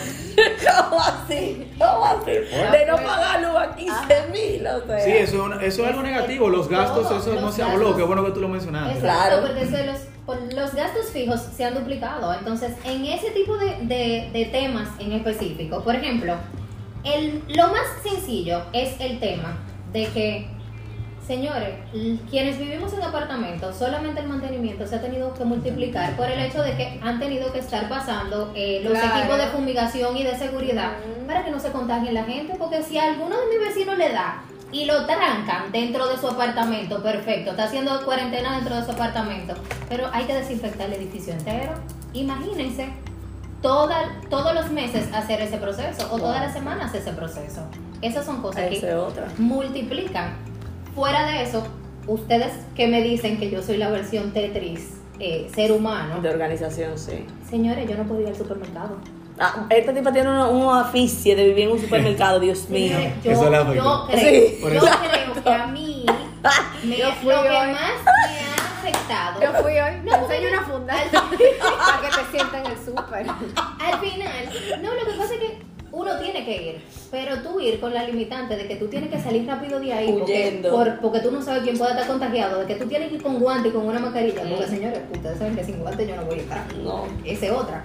¿Cómo 0.88 1.00
así? 1.00 1.70
¿Cómo 1.78 2.04
así? 2.04 2.30
De 2.30 2.86
no 2.86 2.96
pagar 2.96 3.40
luz 3.42 3.56
a 3.56 3.74
15 3.74 3.94
mil, 4.32 4.66
o 4.66 4.86
sea. 4.86 5.00
Sí, 5.00 5.10
eso, 5.12 5.52
eso 5.60 5.82
es 5.82 5.88
algo 5.88 6.02
negativo. 6.02 6.48
Los 6.48 6.68
gastos, 6.68 7.10
eso 7.10 7.40
no 7.40 7.50
se 7.52 7.62
habló. 7.62 7.96
Qué 7.96 8.02
bueno 8.02 8.24
que 8.24 8.30
tú 8.32 8.40
lo 8.40 8.48
mencionaste. 8.48 8.98
Exacto, 8.98 9.28
Claro. 9.28 9.42
porque 9.46 9.62
eso 9.62 9.76
de 9.76 9.86
los, 9.86 9.96
los 10.26 10.74
gastos 10.74 11.10
fijos 11.10 11.40
se 11.40 11.64
han 11.64 11.74
duplicado. 11.74 12.32
Entonces, 12.34 12.72
en 12.84 13.04
ese 13.06 13.30
tipo 13.32 13.56
de, 13.56 13.76
de- 13.82 14.30
de 14.32 14.44
temas 14.52 14.88
en 14.98 15.12
específico, 15.12 15.82
por 15.82 15.94
ejemplo, 15.96 16.34
el, 17.04 17.42
lo 17.48 17.68
más 17.68 17.82
sencillo 18.02 18.62
es 18.72 18.98
el 19.00 19.18
tema 19.18 19.58
de 19.92 20.06
que, 20.06 20.46
señores, 21.26 21.70
quienes 22.30 22.58
vivimos 22.58 22.92
en 22.94 23.02
apartamentos, 23.02 23.76
solamente 23.76 24.20
el 24.20 24.28
mantenimiento 24.28 24.86
se 24.86 24.96
ha 24.96 25.00
tenido 25.02 25.34
que 25.34 25.44
multiplicar 25.44 26.16
por 26.16 26.30
el 26.30 26.38
hecho 26.38 26.62
de 26.62 26.76
que 26.76 27.00
han 27.02 27.18
tenido 27.18 27.52
que 27.52 27.58
estar 27.58 27.88
pasando 27.88 28.52
eh, 28.54 28.80
los 28.84 28.92
Claro. 28.92 29.18
equipos 29.18 29.38
de 29.38 29.46
fumigación 29.46 30.16
y 30.16 30.22
de 30.22 30.36
seguridad 30.38 30.92
para 31.26 31.44
que 31.44 31.50
no 31.50 31.58
se 31.58 31.70
contagien 31.72 32.14
la 32.14 32.24
gente, 32.24 32.54
porque 32.58 32.82
si 32.82 32.96
a 32.98 33.04
alguno 33.08 33.36
de 33.40 33.46
mis 33.48 33.68
vecinos 33.68 33.98
le 33.98 34.12
da 34.12 34.42
y 34.72 34.86
lo 34.86 35.04
trancan 35.06 35.70
dentro 35.70 36.08
de 36.08 36.16
su 36.18 36.26
apartamento, 36.28 37.02
perfecto, 37.02 37.50
está 37.50 37.64
haciendo 37.64 38.04
cuarentena 38.04 38.56
dentro 38.56 38.74
de 38.74 38.84
su 38.84 38.90
apartamento, 38.90 39.54
pero 39.88 40.08
hay 40.12 40.24
que 40.24 40.34
desinfectar 40.34 40.88
el 40.88 40.94
edificio 40.94 41.34
entero. 41.34 41.72
Imagínense 42.14 42.88
toda, 43.60 44.20
todos 44.30 44.54
los 44.54 44.70
meses 44.70 45.12
hacer 45.12 45.40
ese 45.40 45.58
proceso 45.58 46.08
o 46.10 46.18
todas 46.18 46.40
las 46.40 46.52
semanas 46.52 46.94
ese 46.94 47.12
proceso. 47.12 47.62
Esas 48.00 48.24
son 48.26 48.42
cosas 48.42 48.68
que 48.68 48.94
otra. 48.94 49.28
multiplican. 49.38 50.32
Fuera 50.94 51.26
de 51.26 51.42
eso, 51.42 51.62
ustedes 52.06 52.52
que 52.74 52.88
me 52.88 53.02
dicen 53.02 53.38
que 53.38 53.50
yo 53.50 53.62
soy 53.62 53.76
la 53.76 53.90
versión 53.90 54.32
Tetris 54.32 54.94
eh, 55.20 55.48
ser 55.54 55.70
humano, 55.70 56.20
De 56.20 56.28
organización, 56.30 56.98
sí. 56.98 57.24
señores, 57.48 57.88
yo 57.88 57.96
no 57.96 58.04
puedo 58.04 58.22
ir 58.22 58.28
al 58.28 58.36
supermercado. 58.36 58.96
Ah, 59.44 59.66
esta 59.70 59.92
tipa 59.92 60.12
tiene 60.12 60.28
un, 60.30 60.36
un 60.56 60.74
oficio 60.76 61.34
de 61.34 61.46
vivir 61.48 61.64
en 61.66 61.72
un 61.72 61.80
supermercado, 61.80 62.38
Dios 62.46 62.68
mío. 62.68 62.96
Yo, 63.24 63.32
Eso 63.32 63.50
la 63.50 63.64
doy 63.64 63.76
yo 63.76 63.82
yo. 63.82 64.06
creo, 64.06 64.20
Sí. 64.20 64.58
Yo 64.60 64.68
creo 64.68 65.44
que 65.44 65.52
a 65.52 65.66
mí 65.66 66.06
me- 66.84 66.96
Yo 66.96 67.10
fui 67.20 67.32
lo 67.34 67.42
que 67.42 67.48
más 67.48 67.92
me 68.84 68.90
estado. 68.90 69.40
Yo 69.42 69.62
fui 69.62 69.72
hoy, 69.72 69.92
No, 70.04 70.12
te 70.12 70.18
porque 70.18 70.34
enseño 70.36 70.50
yo- 70.50 70.58
una 70.58 70.66
funda 70.68 70.94
al- 70.94 71.10
para 71.10 72.00
que 72.02 72.22
te 72.22 72.36
sientas 72.36 72.64
en 72.64 72.70
el 72.72 72.78
súper. 72.78 73.26
Al 73.80 74.00
final, 74.00 74.80
no, 74.82 74.94
lo 74.94 75.00
que 75.12 75.18
pasa 75.18 75.34
es 75.34 75.40
que 75.40 75.58
uno 75.90 76.18
tiene 76.20 76.44
que 76.44 76.62
ir, 76.62 76.84
pero 77.10 77.36
tú 77.42 77.60
ir 77.60 77.78
con 77.80 77.92
la 77.92 78.04
limitante 78.04 78.56
de 78.56 78.66
que 78.66 78.76
tú 78.76 78.86
tienes 78.88 79.10
que 79.10 79.20
salir 79.20 79.46
rápido 79.46 79.78
de 79.80 79.92
ahí 79.92 80.10
porque, 80.12 80.60
por- 80.70 81.00
porque 81.00 81.18
tú 81.20 81.30
no 81.32 81.42
sabes 81.42 81.64
quién 81.64 81.76
puede 81.76 81.90
estar 81.92 82.06
contagiado, 82.06 82.60
de 82.60 82.66
que 82.66 82.76
tú 82.76 82.86
tienes 82.88 83.08
que 83.08 83.16
ir 83.16 83.22
con 83.22 83.38
guante 83.40 83.68
y 83.68 83.72
con 83.72 83.86
una 83.86 83.98
mascarilla, 83.98 84.42
porque 84.48 84.66
señores, 84.68 85.00
ustedes 85.12 85.38
saben 85.38 85.54
que 85.56 85.64
sin 85.64 85.80
guante 85.80 86.06
yo 86.06 86.16
no 86.16 86.24
voy 86.24 86.38
a 86.38 86.42
estar. 86.42 86.74
No. 86.76 87.04
Esa 87.24 87.46
es 87.46 87.52
otra. 87.52 87.84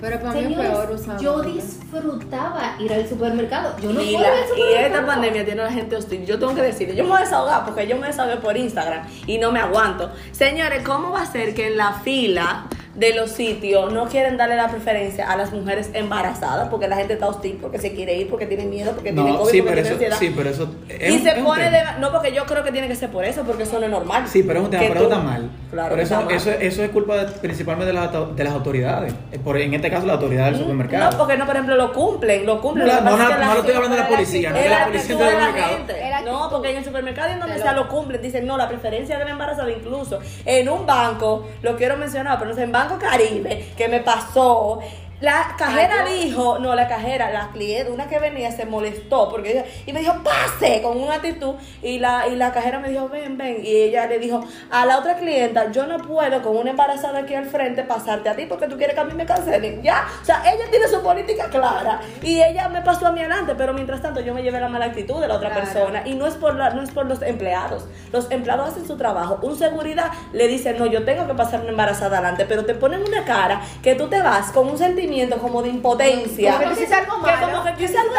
Pero 0.00 0.20
para 0.20 0.32
mí 0.40 0.52
es 0.54 0.58
peor 0.60 0.90
usar 0.90 1.18
yo 1.20 1.40
disfrutaba 1.42 2.76
ir 2.78 2.92
al 2.92 3.08
supermercado. 3.08 3.74
Yo 3.80 3.92
no 3.92 4.00
y, 4.02 4.12
puedo 4.12 4.20
la- 4.20 4.28
ir 4.28 4.34
al 4.34 4.44
y 4.44 4.48
supermercado. 4.48 4.86
esta 4.86 5.06
pandemia 5.06 5.44
tiene 5.44 5.60
a 5.60 5.64
la 5.64 5.72
gente 5.72 5.96
hostil. 5.96 6.26
Yo 6.26 6.38
tengo 6.38 6.54
que 6.54 6.62
decir, 6.62 6.94
yo 6.94 7.04
me 7.04 7.10
voy 7.10 7.18
a 7.18 7.24
desahogar 7.24 7.64
porque 7.64 7.86
yo 7.86 7.96
me 7.96 8.06
desahogué 8.08 8.36
por 8.36 8.56
Instagram 8.56 9.06
y 9.26 9.38
no 9.38 9.50
me 9.52 9.60
aguanto. 9.60 10.10
Señores, 10.32 10.82
¿cómo 10.84 11.10
va 11.12 11.22
a 11.22 11.26
ser 11.26 11.54
que 11.54 11.68
en 11.68 11.76
la 11.76 11.92
fila 11.94 12.64
de 12.94 13.14
los 13.14 13.30
sitios 13.32 13.92
no 13.92 14.06
quieren 14.08 14.36
darle 14.36 14.56
la 14.56 14.68
preferencia 14.68 15.30
a 15.30 15.36
las 15.36 15.52
mujeres 15.52 15.90
embarazadas? 15.94 16.68
Porque 16.68 16.86
la 16.88 16.96
gente 16.96 17.14
está 17.14 17.26
hostil, 17.28 17.58
porque 17.60 17.78
se 17.78 17.92
quiere 17.94 18.14
ir, 18.16 18.28
porque 18.30 18.46
tiene 18.46 18.64
miedo, 18.66 18.92
porque 18.92 19.12
tiene 19.12 19.30
No, 19.32 19.38
COVID, 19.38 19.50
sí, 19.50 19.62
porque 19.62 19.74
pero 19.82 19.82
tiene 19.82 20.06
eso, 20.06 20.14
ansiedad. 20.14 20.18
sí, 20.18 20.34
pero 20.36 20.50
eso 20.50 20.74
es 20.88 21.10
y 21.10 21.16
un- 21.16 21.22
se 21.22 21.28
es 21.30 21.38
pone 21.44 21.70
de. 21.70 21.80
No, 22.00 22.12
porque 22.12 22.32
yo 22.32 22.44
creo 22.46 22.62
que 22.64 22.72
tiene 22.72 22.88
que 22.88 22.94
ser 22.96 23.10
por 23.10 23.24
eso, 23.24 23.42
porque 23.42 23.64
eso 23.64 23.78
no 23.78 23.86
es 23.86 23.90
normal. 23.90 24.24
Sí, 24.28 24.42
pero 24.42 24.60
es 24.60 24.64
un 24.66 24.70
tema, 24.70 24.84
pero 24.88 25.00
tú- 25.00 25.06
está 25.06 25.18
mal. 25.18 25.50
Claro, 25.70 25.94
que 25.96 26.02
eso, 26.02 26.14
está 26.14 26.24
mal. 26.26 26.34
eso, 26.34 26.50
eso 26.50 26.84
es 26.84 26.90
culpa 26.90 27.16
de- 27.16 27.32
principalmente 27.38 27.92
de 27.92 28.00
las, 28.00 28.36
de 28.36 28.44
las 28.44 28.52
autoridades. 28.52 29.14
Eh, 29.32 29.38
Por, 29.38 29.58
en 29.58 29.74
este 29.74 29.90
caso, 29.90 30.06
la 30.06 30.14
autoridad 30.14 30.46
del 30.46 30.58
supermercado. 30.58 31.10
No, 31.10 31.18
porque 31.18 31.36
no, 31.36 31.46
por 31.46 31.54
ejemplo, 31.56 31.76
lo 31.76 31.92
cumplen, 31.92 32.46
lo 32.46 32.60
cumplen. 32.60 32.86
No, 32.86 33.00
no, 33.00 33.16
no, 33.16 33.28
no 33.38 33.54
lo 33.54 33.60
estoy 33.60 33.74
hablando 33.74 33.96
de 33.96 34.02
la 34.02 34.08
policía, 34.08 34.50
no 34.50 34.56
es 34.56 34.64
de 34.64 34.70
la 34.70 34.84
policía 34.86 35.16
del 35.16 35.26
de 35.26 35.32
la 35.32 35.46
supermercado. 35.46 36.24
No, 36.24 36.50
porque 36.50 36.70
en 36.70 36.76
el 36.76 36.84
supermercado 36.84 37.28
y 37.28 37.32
en 37.32 37.38
donde 37.40 37.54
De 37.56 37.60
sea 37.62 37.72
lo- 37.72 37.88
cumplen. 37.88 38.22
Dicen, 38.22 38.46
no, 38.46 38.56
la 38.56 38.68
preferencia 38.68 39.18
de 39.18 39.24
la 39.24 39.30
embarazada 39.30 39.70
incluso. 39.70 40.20
En 40.44 40.68
un 40.68 40.86
banco, 40.86 41.46
lo 41.62 41.76
quiero 41.76 41.96
mencionar, 41.96 42.38
pero 42.38 42.50
no 42.50 42.56
sé, 42.56 42.62
en 42.62 42.72
Banco 42.72 42.83
Caribe, 42.98 43.72
que 43.76 43.88
me 43.88 44.00
pasó. 44.00 44.80
La 45.24 45.54
cajera 45.56 46.04
Ay, 46.06 46.24
dijo, 46.24 46.58
no, 46.58 46.74
la 46.74 46.86
cajera, 46.86 47.30
la 47.30 47.48
cliente, 47.48 47.90
una 47.90 48.06
que 48.08 48.18
venía 48.18 48.52
se 48.52 48.66
molestó 48.66 49.30
porque 49.30 49.64
y 49.86 49.92
me 49.94 50.00
dijo, 50.00 50.14
pase, 50.22 50.82
con 50.82 51.00
una 51.00 51.14
actitud. 51.14 51.54
Y 51.82 51.98
la, 51.98 52.28
y 52.28 52.36
la 52.36 52.52
cajera 52.52 52.78
me 52.78 52.90
dijo, 52.90 53.08
ven, 53.08 53.38
ven. 53.38 53.64
Y 53.64 53.74
ella 53.74 54.06
le 54.06 54.18
dijo 54.18 54.44
a 54.70 54.84
la 54.84 54.98
otra 54.98 55.16
clienta, 55.16 55.70
yo 55.72 55.86
no 55.86 55.96
puedo 55.96 56.42
con 56.42 56.56
una 56.58 56.70
embarazada 56.70 57.20
aquí 57.20 57.34
al 57.34 57.46
frente 57.46 57.84
pasarte 57.84 58.28
a 58.28 58.36
ti 58.36 58.44
porque 58.44 58.66
tú 58.68 58.76
quieres 58.76 58.94
que 58.94 59.00
a 59.00 59.04
mí 59.04 59.14
me 59.14 59.24
cancelen. 59.24 59.82
Ya, 59.82 60.06
o 60.20 60.24
sea, 60.24 60.42
ella 60.44 60.64
tiene 60.70 60.86
su 60.88 61.00
política 61.02 61.48
clara 61.48 62.00
y 62.20 62.42
ella 62.42 62.68
me 62.68 62.82
pasó 62.82 63.06
a 63.06 63.12
mí 63.12 63.20
adelante, 63.20 63.54
pero 63.56 63.72
mientras 63.72 64.02
tanto 64.02 64.20
yo 64.20 64.34
me 64.34 64.42
llevé 64.42 64.60
la 64.60 64.68
mala 64.68 64.84
actitud 64.86 65.20
de 65.22 65.28
la 65.28 65.36
otra 65.36 65.48
Claro. 65.48 65.64
persona. 65.64 66.02
Y 66.04 66.14
no 66.16 66.26
es, 66.26 66.34
por 66.34 66.54
la, 66.54 66.70
no 66.70 66.82
es 66.82 66.90
por 66.90 67.06
los 67.06 67.22
empleados. 67.22 67.86
Los 68.12 68.30
empleados 68.30 68.68
hacen 68.68 68.86
su 68.86 68.98
trabajo. 68.98 69.38
Un 69.42 69.56
seguridad 69.56 70.10
le 70.34 70.48
dice, 70.48 70.74
no, 70.74 70.84
yo 70.84 71.04
tengo 71.06 71.26
que 71.26 71.32
pasar 71.34 71.60
una 71.62 71.70
embarazada 71.70 72.18
adelante, 72.18 72.44
pero 72.46 72.66
te 72.66 72.74
ponen 72.74 73.02
una 73.02 73.24
cara 73.24 73.62
que 73.82 73.94
tú 73.94 74.08
te 74.08 74.20
vas 74.20 74.50
con 74.52 74.68
un 74.68 74.76
sentimiento 74.76 75.13
como 75.38 75.62
de 75.62 75.68
impotencia. 75.70 76.58
Que 76.58 76.66
Que 76.74 77.06
como 77.06 77.24
que 77.64 77.70
algo 77.98 78.14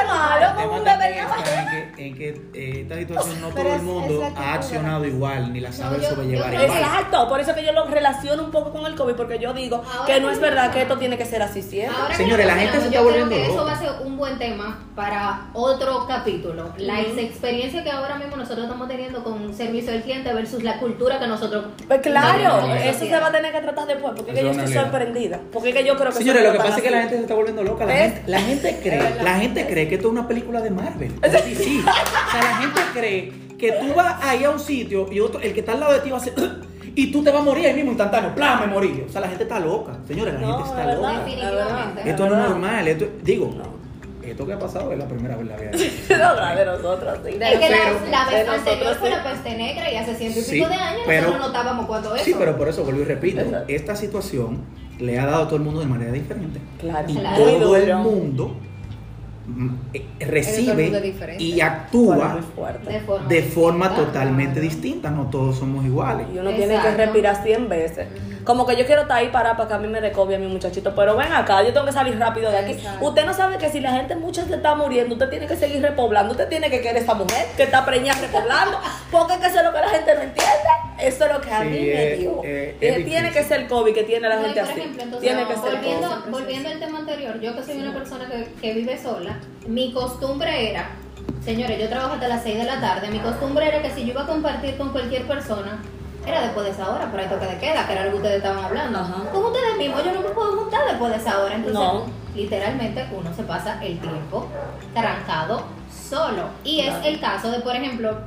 en 1.97 2.15
que, 2.15 2.29
eh, 2.53 2.81
esta 2.81 2.95
situación 2.95 3.41
no 3.41 3.49
Pero 3.49 3.63
todo 3.69 3.75
el 3.75 3.81
mundo 3.81 4.34
ha 4.36 4.53
accionado 4.53 5.05
igual, 5.05 5.53
ni 5.53 5.60
la 5.60 5.71
sabe 5.71 5.97
No, 5.97 6.03
sobrellevar 6.03 6.53
igual. 6.53 6.69
Exacto, 6.69 7.27
por 7.29 7.39
eso 7.39 7.53
que 7.55 7.63
yo 7.65 7.71
lo 7.71 7.86
relaciono 7.86 8.43
un 8.43 8.51
poco 8.51 8.71
con 8.71 8.86
el 8.86 8.95
COVID, 8.95 9.13
porque 9.15 9.39
yo 9.39 9.53
digo 9.53 9.84
Ahora 9.97 10.05
que 10.13 10.19
no 10.21 10.29
es 10.29 10.39
verdad 10.39 10.71
que 10.71 10.81
esto 10.81 10.97
tiene 10.97 11.17
que 11.17 11.25
ser 11.25 11.41
así 11.41 11.62
siempre. 11.62 11.95
Ahora 11.99 12.15
Señores, 12.15 12.45
la 12.45 12.55
gente 12.55 12.79
se 12.79 12.86
está 12.86 12.95
yo 12.95 13.08
creo 13.08 13.25
volviendo 13.25 13.36
que 13.36 13.51
eso 13.53 13.65
va 13.65 13.71
a 13.73 13.79
ser 13.79 13.89
un 14.05 14.17
buen 14.17 14.38
tema 14.38 14.79
para 14.95 15.47
otro 15.53 16.05
capítulo. 16.08 16.73
La 16.77 17.01
experiencia 17.01 17.84
que 17.84 17.91
ahora 17.91 18.15
mismo 18.15 18.36
nosotros 18.38 18.65
estamos 18.65 18.88
teniendo 18.88 19.23
con 19.23 19.34
un 19.34 19.53
servicio 19.53 19.91
al 19.91 20.01
cliente 20.01 20.34
versus 20.34 20.63
la 20.63 20.79
cultura 20.79 21.19
que 21.19 21.27
nosotros 21.27 21.65
Pues 21.88 22.01
claro, 22.01 22.73
eso 22.75 23.05
se 23.05 23.19
va 23.19 23.27
a 23.27 23.31
tener 23.31 23.51
que 23.51 23.62
tratar 23.62 23.88
después, 23.88 24.13
porque 24.15 24.31
es 24.31 24.38
que 24.38 24.43
yo 24.43 24.51
estoy 24.51 24.65
realidad. 24.65 24.84
sorprendida. 24.84 25.39
Porque 25.51 25.69
es 25.69 25.75
que 25.75 25.86
yo 25.86 25.95
creo 25.95 26.12
que 26.12 26.17
Señores, 26.17 26.43
lo 26.43 26.51
que 26.51 26.58
pasa 26.58 26.77
es 26.77 26.84
que 26.84 26.91
la 26.91 26.99
gente 27.01 27.15
se 27.15 27.21
está 27.21 27.34
volviendo 27.36 27.63
loca. 27.63 27.86
La, 27.86 27.93
gente, 27.93 28.23
la 28.27 28.39
gente 28.39 28.79
cree, 28.81 29.15
la 29.23 29.39
gente 29.39 29.67
cree 29.67 29.88
que 29.88 29.95
esto 29.95 30.08
es 30.08 30.12
una 30.12 30.27
película 30.27 30.62
de 30.62 30.69
Marvel. 30.69 31.19
de 31.21 31.29
DC. 31.29 31.85
O 31.86 32.32
sea, 32.32 32.43
la 32.43 32.56
gente 32.58 32.82
cree 32.93 33.32
que 33.58 33.71
tú 33.74 33.93
vas 33.95 34.24
ahí 34.24 34.43
a 34.43 34.50
un 34.50 34.60
sitio 34.60 35.08
y 35.12 35.19
otro, 35.19 35.39
el 35.41 35.54
que 35.54 35.60
está 35.62 35.74
al 35.74 35.80
lado 35.80 35.93
de 35.93 36.00
ti 36.00 36.10
va 36.10 36.17
a 36.17 36.19
hacer 36.19 36.34
y 36.95 37.12
tú 37.12 37.24
te 37.24 37.32
vas 37.32 37.41
a 37.41 37.43
morir 37.43 37.65
ahí 37.67 37.74
mismo 37.74 37.91
instantáneo. 37.91 38.34
¡Plan! 38.36 38.60
Me 38.62 38.67
morí. 38.67 39.04
O 39.08 39.12
sea, 39.12 39.21
la 39.21 39.28
gente 39.28 39.43
está 39.43 39.60
loca. 39.60 39.93
Señores, 40.08 40.34
la 40.36 40.39
No, 40.41 40.48
gente 40.58 40.69
está 40.69 40.86
verdad, 40.86 41.95
loca. 41.95 42.02
Esto 42.10 42.30
no 42.30 42.41
es 42.43 42.50
normal. 42.50 42.88
Esto, 42.88 43.06
digo, 43.24 43.54
No. 43.56 44.28
esto 44.28 44.45
que 44.45 44.54
ha 44.54 44.60
pasado 44.60 44.91
es 44.91 44.98
la 45.00 45.08
primera 45.08 45.36
vez 45.36 45.41
en 45.41 45.50
la 45.50 45.56
vida. 45.58 45.71
No, 46.10 46.36
la 46.36 46.56
de 46.56 46.65
nosotros, 46.65 47.19
sí. 47.24 47.30
Es 47.30 47.36
que 47.36 47.39
la, 47.69 47.78
Pero- 47.78 48.12
la 48.12 48.26
vez 48.30 48.50
anterior 48.50 48.56
nosotros, 48.58 48.98
fue 48.98 49.10
la 49.10 49.24
peste 49.24 49.58
negra 49.58 49.91
y 49.91 49.95
hace 49.98 50.15
ciento 50.15 50.39
y 50.39 50.41
Sí, 50.43 50.52
pico 50.54 50.67
de 50.67 50.76
años 50.76 51.02
pero- 51.06 51.21
nosotros 51.28 51.48
notábamos 51.48 51.86
cuando 51.86 52.15
eso. 52.15 52.26
Sí, 52.26 52.36
pero 52.38 52.58
por 52.58 52.67
eso 52.67 52.84
vuelvo 52.84 53.02
y 53.02 53.06
repito. 53.06 53.41
Exacto. 53.41 53.65
Esta 53.71 53.95
situación 53.95 54.63
le 55.00 55.19
ha 55.19 55.26
dado 55.26 55.43
a 55.43 55.45
todo 55.48 55.58
el 55.58 55.62
mundo 55.63 55.80
de 55.82 55.86
manera 55.88 56.12
diferente. 56.12 56.60
Claro. 56.80 57.06
Y 57.10 57.15
Claro. 57.15 57.43
todo 57.60 57.76
el 57.76 57.95
mundo 57.98 58.48
mm, 58.48 58.54
eh, 58.54 58.54
todo 58.56 59.35
el 59.35 59.35
recibe 60.19 60.84
mundo 60.84 61.01
diferente. 61.01 61.43
y 61.43 61.62
actúa 61.62 62.29
muy 62.29 62.41
fuerte. 62.41 62.91
de 62.91 62.99
forma, 62.99 63.27
de 63.27 63.43
forma 63.43 63.95
totalmente 63.95 64.60
distinta. 64.60 65.12
No 65.12 65.29
todos 65.29 65.58
somos 65.58 65.86
iguales. 65.86 66.27
Y 66.34 66.39
uno 66.39 66.51
tiene 66.51 66.79
que 66.79 66.91
respirar 66.91 67.43
100 67.43 67.69
veces. 67.69 68.08
Como 68.43 68.65
que 68.65 68.75
yo 68.75 68.86
quiero 68.86 69.03
estar 69.03 69.17
ahí 69.17 69.29
para, 69.29 69.58
para 69.58 69.67
que 69.67 69.73
a 69.75 69.77
mí 69.79 69.88
me 69.88 69.99
recobie 69.99 70.38
mi 70.38 70.47
muchachito. 70.47 70.93
Pero 70.95 71.15
ven 71.15 71.31
acá, 71.31 71.63
yo 71.63 71.73
tengo 71.73 71.86
que 71.86 71.91
salir 71.91 72.17
rápido 72.19 72.51
de 72.51 72.58
aquí. 72.58 72.71
Exacto. 72.73 73.05
Usted 73.05 73.25
no 73.25 73.34
sabe 73.34 73.58
que 73.58 73.69
si 73.69 73.79
la 73.79 73.91
gente 73.91 74.15
mucha 74.15 74.45
se 74.45 74.55
está 74.55 74.75
muriendo, 74.75 75.15
usted 75.15 75.29
tiene 75.29 75.47
que 75.47 75.55
seguir 75.55 75.81
repoblando. 75.81 76.31
Usted 76.31 76.47
tiene 76.47 76.69
que 76.69 76.81
querer 76.81 77.01
esa 77.01 77.13
mujer 77.13 77.47
que 77.58 77.63
está 77.63 77.86
preñada 77.86 78.21
repoblando. 78.21 78.79
Porque 79.12 79.34
es 79.34 79.39
que 79.39 79.47
eso 79.47 79.60
es 79.60 79.65
lo 79.65 79.73
que 79.73 79.79
la 79.79 79.89
gente 79.89 80.15
no 80.15 80.21
entiende. 80.21 80.85
Eso 80.99 81.25
es 81.25 81.34
lo 81.34 81.41
que 81.41 81.51
a 81.51 81.62
Sí, 81.62 81.67
mí 81.67 81.79
me 81.81 82.15
dio. 82.15 82.39
es- 82.43 82.45
Eh, 82.45 82.77
es 82.81 83.05
tiene 83.05 83.31
que 83.31 83.43
ser 83.43 83.62
el 83.62 83.67
COVID 83.67 83.93
que 83.93 84.03
tiene 84.03 84.29
la 84.29 84.36
No, 84.38 84.43
gente 84.45 84.60
por 84.62 84.69
así. 84.69 84.79
ejemplo, 84.79 85.03
entonces, 85.03 85.29
tiene 85.29 85.47
que 85.47 85.55
ser 85.55 85.67
el 85.67 85.75
volviendo, 85.75 86.10
COVID. 86.21 86.31
volviendo 86.31 86.69
al 86.69 86.79
tema 86.79 86.99
anterior, 86.99 87.39
yo 87.41 87.55
que 87.55 87.63
soy 87.63 87.77
una 87.79 87.93
persona 87.93 88.25
que, 88.27 88.47
que 88.62 88.73
vive 88.73 88.97
sola, 88.97 89.39
mi 89.67 89.91
costumbre 89.93 90.71
era, 90.71 90.89
señores, 91.43 91.79
yo 91.79 91.89
trabajo 91.89 92.13
hasta 92.13 92.27
las 92.29 92.43
6 92.43 92.58
de 92.58 92.63
la 92.63 92.79
tarde, 92.79 93.10
mi 93.10 93.19
costumbre 93.19 93.67
era 93.67 93.81
que 93.81 93.91
si 93.91 94.01
yo 94.05 94.12
iba 94.12 94.23
a 94.23 94.27
compartir 94.27 94.77
con 94.77 94.89
cualquier 94.89 95.23
persona, 95.23 95.81
era 96.25 96.41
después 96.41 96.65
de 96.65 96.71
esa 96.71 96.89
hora, 96.89 97.12
por 97.12 97.19
esto 97.19 97.39
que 97.39 97.45
de 97.45 97.58
queda, 97.60 97.86
que 97.86 97.93
era 97.93 98.05
lo 98.05 98.12
que 98.12 98.17
ustedes 98.17 98.38
estaban 98.38 98.63
hablando. 98.65 98.97
Ajá. 98.99 99.29
Con 99.31 99.45
ustedes 99.45 99.77
mismos, 99.77 100.03
yo 100.03 100.12
no 100.13 100.21
me 100.21 100.29
puedo 100.29 100.58
juntar 100.58 100.81
después 100.88 101.12
de 101.12 101.17
esa 101.19 101.43
hora, 101.43 101.53
entonces, 101.55 101.79
No. 101.84 102.05
literalmente, 102.34 103.05
uno 103.15 103.31
se 103.36 103.43
pasa 103.43 103.79
el 103.84 103.99
tiempo 103.99 104.47
trancado 104.93 105.63
solo. 106.10 106.45
Y 106.63 106.81
Claro. 106.81 106.99
es 107.01 107.05
el 107.08 107.19
caso 107.19 107.51
de, 107.51 107.60
por 107.60 107.75
ejemplo, 107.75 108.17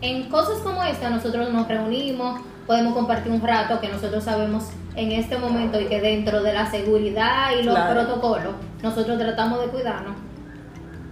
en 0.00 0.28
cosas 0.28 0.58
como 0.58 0.82
esta, 0.84 1.10
nosotros 1.10 1.50
nos 1.52 1.66
reunimos, 1.68 2.40
podemos 2.66 2.94
compartir 2.94 3.32
un 3.32 3.40
rato 3.40 3.80
que 3.80 3.88
nosotros 3.88 4.24
sabemos 4.24 4.64
en 4.94 5.12
este 5.12 5.38
momento 5.38 5.80
y 5.80 5.86
que 5.86 6.00
dentro 6.00 6.42
de 6.42 6.52
la 6.52 6.70
seguridad 6.70 7.50
y 7.58 7.62
los 7.62 7.74
Claro. 7.74 7.94
protocolos, 7.94 8.54
nosotros 8.82 9.18
tratamos 9.18 9.60
de 9.60 9.66
cuidarnos. 9.68 10.16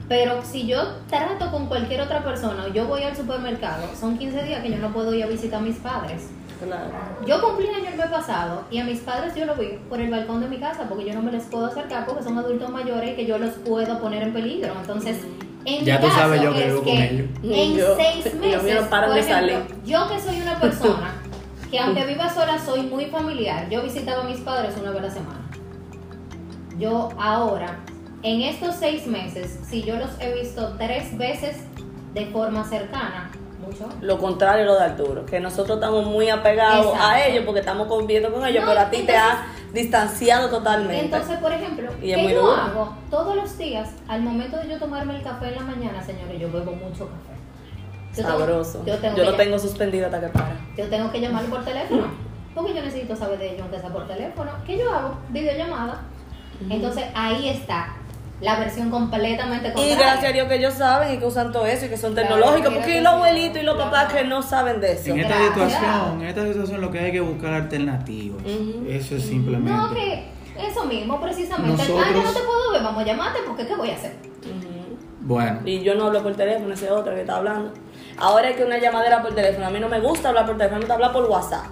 Pero 0.09 0.41
si 0.45 0.67
yo 0.67 0.83
trato 1.09 1.51
con 1.51 1.67
cualquier 1.67 2.01
otra 2.01 2.23
persona, 2.23 2.65
o 2.67 2.69
yo 2.73 2.87
voy 2.87 3.03
al 3.03 3.17
supermercado, 3.17 3.89
son 3.99 4.17
15 4.19 4.45
días 4.45 4.63
que 4.63 4.71
yo 4.71 4.77
no 4.79 4.93
puedo 4.93 5.13
ir 5.13 5.25
a 5.25 5.27
visitar 5.27 5.59
a 5.61 5.63
mis 5.63 5.77
padres. 5.77 6.29
Claro. 6.63 6.91
Yo 7.27 7.43
cumplí 7.43 7.67
año 7.69 7.91
el 7.91 7.97
mes 7.99 8.07
pasado 8.07 8.63
y 8.71 8.79
a 8.79 8.85
mis 8.85 9.01
padres 9.01 9.35
yo 9.35 9.45
lo 9.45 9.57
vi 9.57 9.79
por 9.91 10.01
el 10.01 10.11
balcón 10.11 10.41
de 10.41 10.49
mi 10.49 10.59
casa 10.59 10.85
porque 10.89 11.05
yo 11.05 11.13
no 11.13 11.23
me 11.23 11.31
les 11.33 11.45
puedo 11.45 11.67
acercar 11.67 12.07
porque 12.07 12.23
son 12.23 12.39
adultos 12.39 12.71
mayores 12.71 13.11
y 13.13 13.17
que 13.17 13.27
yo 13.27 13.37
los 13.39 13.51
puedo 13.57 13.99
poner 14.01 14.23
en 14.23 14.33
peligro. 14.33 14.73
Entonces, 14.81 15.19
en 15.67 15.85
Ya 15.85 16.01
tú 16.01 16.09
sabes 16.11 16.41
yo 16.41 16.53
que 16.55 16.65
vivo 16.67 16.83
con 16.83 16.89
ellos. 16.97 17.27
en 17.43 17.77
Yo- 17.77 17.97
seis 17.97 18.35
meses, 18.35 18.83
no 18.83 18.89
paran 18.91 19.11
por 19.11 19.19
ejemplo, 19.19 19.57
yo 19.85 20.09
que 20.09 20.21
soy 20.21 20.41
una 20.41 20.59
persona 20.61 21.15
que 21.71 21.79
aunque 21.81 22.05
viva 22.07 22.33
sola 22.33 22.59
soy 22.59 22.83
muy 22.83 23.07
familiar, 23.07 23.69
yo 23.69 23.83
visitaba 23.83 24.23
a 24.23 24.27
mis 24.27 24.39
padres 24.39 24.75
una 24.81 24.91
vez 24.91 25.01
a 25.01 25.03
la 25.07 25.11
semana. 25.11 25.41
Yo 26.79 27.09
ahora, 27.19 27.79
en 28.23 28.43
estos 28.43 28.77
seis 28.77 29.07
meses, 29.07 29.59
si 29.69 29.83
yo 29.83 29.97
los 29.97 30.11
he 30.21 30.33
visto 30.35 30.75
tres 30.79 31.17
veces 31.17 31.57
de 32.15 32.27
forma 32.27 32.65
cercana, 32.65 33.31
mucho. 33.65 33.89
Lo 34.01 34.19
contrario 34.19 34.65
lo 34.65 34.75
de 34.77 34.85
Arturo, 34.85 35.27
que 35.27 35.41
nosotros 35.41 35.79
estamos 35.79 36.07
muy 36.07 36.29
apegados 36.29 36.95
a 37.01 37.25
ellos 37.27 37.45
porque 37.45 37.61
estamos 37.61 37.89
conviviendo 37.89 38.33
con 38.33 38.47
ellos, 38.47 38.63
No, 38.63 38.69
pero 38.71 38.81
a 38.83 38.91
ti 38.91 39.03
te 39.03 39.17
has 39.17 39.39
distanciado 39.73 40.49
totalmente. 40.51 41.05
Entonces, 41.05 41.39
por 41.39 41.53
ejemplo, 41.53 41.91
Y 42.03 42.15
¿qué 42.15 42.23
yo 42.33 42.41
duro. 42.41 42.53
hago? 42.55 42.97
Todos 43.11 43.37
los 43.37 43.59
días, 43.59 43.91
al 44.09 44.23
momento 44.23 44.57
de 44.59 44.69
yo 44.69 44.79
tomarme 44.79 45.17
el 45.17 45.23
café 45.23 45.49
en 45.49 45.57
la 45.57 45.63
mañana, 45.63 46.03
señores, 46.03 46.41
yo 46.41 46.51
bebo 46.51 46.73
mucho 46.73 47.07
café. 47.09 47.37
Yo 48.17 48.25
tengo- 48.25 48.39
Sabroso. 48.39 48.85
yo 48.87 48.97
tengo 48.99 49.17
Yo 49.17 49.25
que 49.25 49.31
lo 49.31 49.37
tengo 49.37 49.59
suspendido 49.59 50.07
hasta 50.07 50.21
que 50.21 50.29
para. 50.29 50.57
Yo 50.77 50.89
tengo 50.89 51.11
que 51.13 51.21
llamarlo 51.21 51.51
por 51.51 51.65
teléfono. 51.65 52.05
Porque 52.55 52.75
yo 52.75 52.81
necesito 52.83 53.15
saber 53.15 53.39
de 53.39 53.49
ellos, 53.51 53.63
aunque 53.63 53.79
sea 53.79 53.91
por 53.91 54.07
teléfono. 54.09 54.51
¿Qué 54.67 54.79
yo 54.79 54.91
hago? 54.93 55.19
Videollamada. 55.29 56.01
Entonces 56.71 57.05
ahí 57.15 57.51
está 57.51 57.95
la 58.41 58.59
versión 58.59 58.91
completamente 58.91 59.69
Y 59.69 59.73
contraria. 59.73 59.97
gracias 59.97 60.31
a 60.31 60.33
Dios 60.35 60.49
que 60.49 60.55
ellos 60.57 60.75
saben 60.75 61.15
y 61.15 61.19
que 61.19 61.25
usan 61.25 61.53
todo 61.53 61.67
eso 61.67 61.87
y 61.87 61.89
que 61.89 61.97
son 61.97 62.15
tecnológicos, 62.15 62.75
porque 62.75 62.87
que 62.95 63.01
los 63.01 63.13
abuelitos 63.15 63.63
y 63.63 63.65
los 63.65 63.77
Claro. 63.77 63.91
papás 63.91 64.13
que 64.13 64.25
no 64.25 64.43
saben 64.43 64.81
de 64.81 64.93
eso. 64.93 65.11
En 65.13 65.21
esta 65.21 65.35
Gracias. 65.37 65.55
situación, 65.73 66.21
en 66.23 66.27
esta 66.29 66.47
situación 66.47 66.81
lo 66.83 66.91
que 66.91 66.99
hay 67.01 67.13
que 67.13 67.21
buscar 67.21 67.55
alternativas. 67.55 68.43
Eso 68.89 69.17
es 69.17 69.23
simplemente. 69.23 69.73
No, 69.73 69.93
que 69.95 70.25
eso 70.69 70.85
mismo, 70.85 71.21
precisamente. 71.21 71.73
Nosotros- 71.83 72.05
Ah, 72.07 72.11
yo 72.15 72.23
no 72.23 72.31
te 72.33 72.41
puedo 72.41 72.73
ver, 72.73 72.83
vamos 72.83 73.03
a 73.03 73.07
llamarte 73.07 73.39
porque 73.47 73.67
¿qué 73.67 73.75
voy 73.75 73.91
a 73.91 73.95
hacer? 73.95 74.13
Bueno, 75.21 75.61
Y 75.65 75.81
yo 75.83 75.95
no 75.97 76.07
hablo 76.07 76.23
por 76.23 76.37
teléfono, 76.37 76.73
ese 76.75 76.91
otro 76.91 77.13
que 77.15 77.23
está 77.23 77.37
hablando. 77.37 77.73
Ahora 78.19 78.51
es 78.51 78.57
que 78.57 78.65
una 78.65 78.79
llamadera 78.79 79.23
por 79.23 79.35
teléfono. 79.35 79.67
A 79.67 79.71
mí 79.71 79.81
no 79.81 79.89
me 79.89 79.99
gusta 80.01 80.29
hablar 80.29 80.47
por 80.47 80.57
teléfono, 80.57 80.77
me 80.79 80.85
gusta 80.85 80.95
hablar 80.95 81.13
por 81.13 81.25
WhatsApp. 81.25 81.65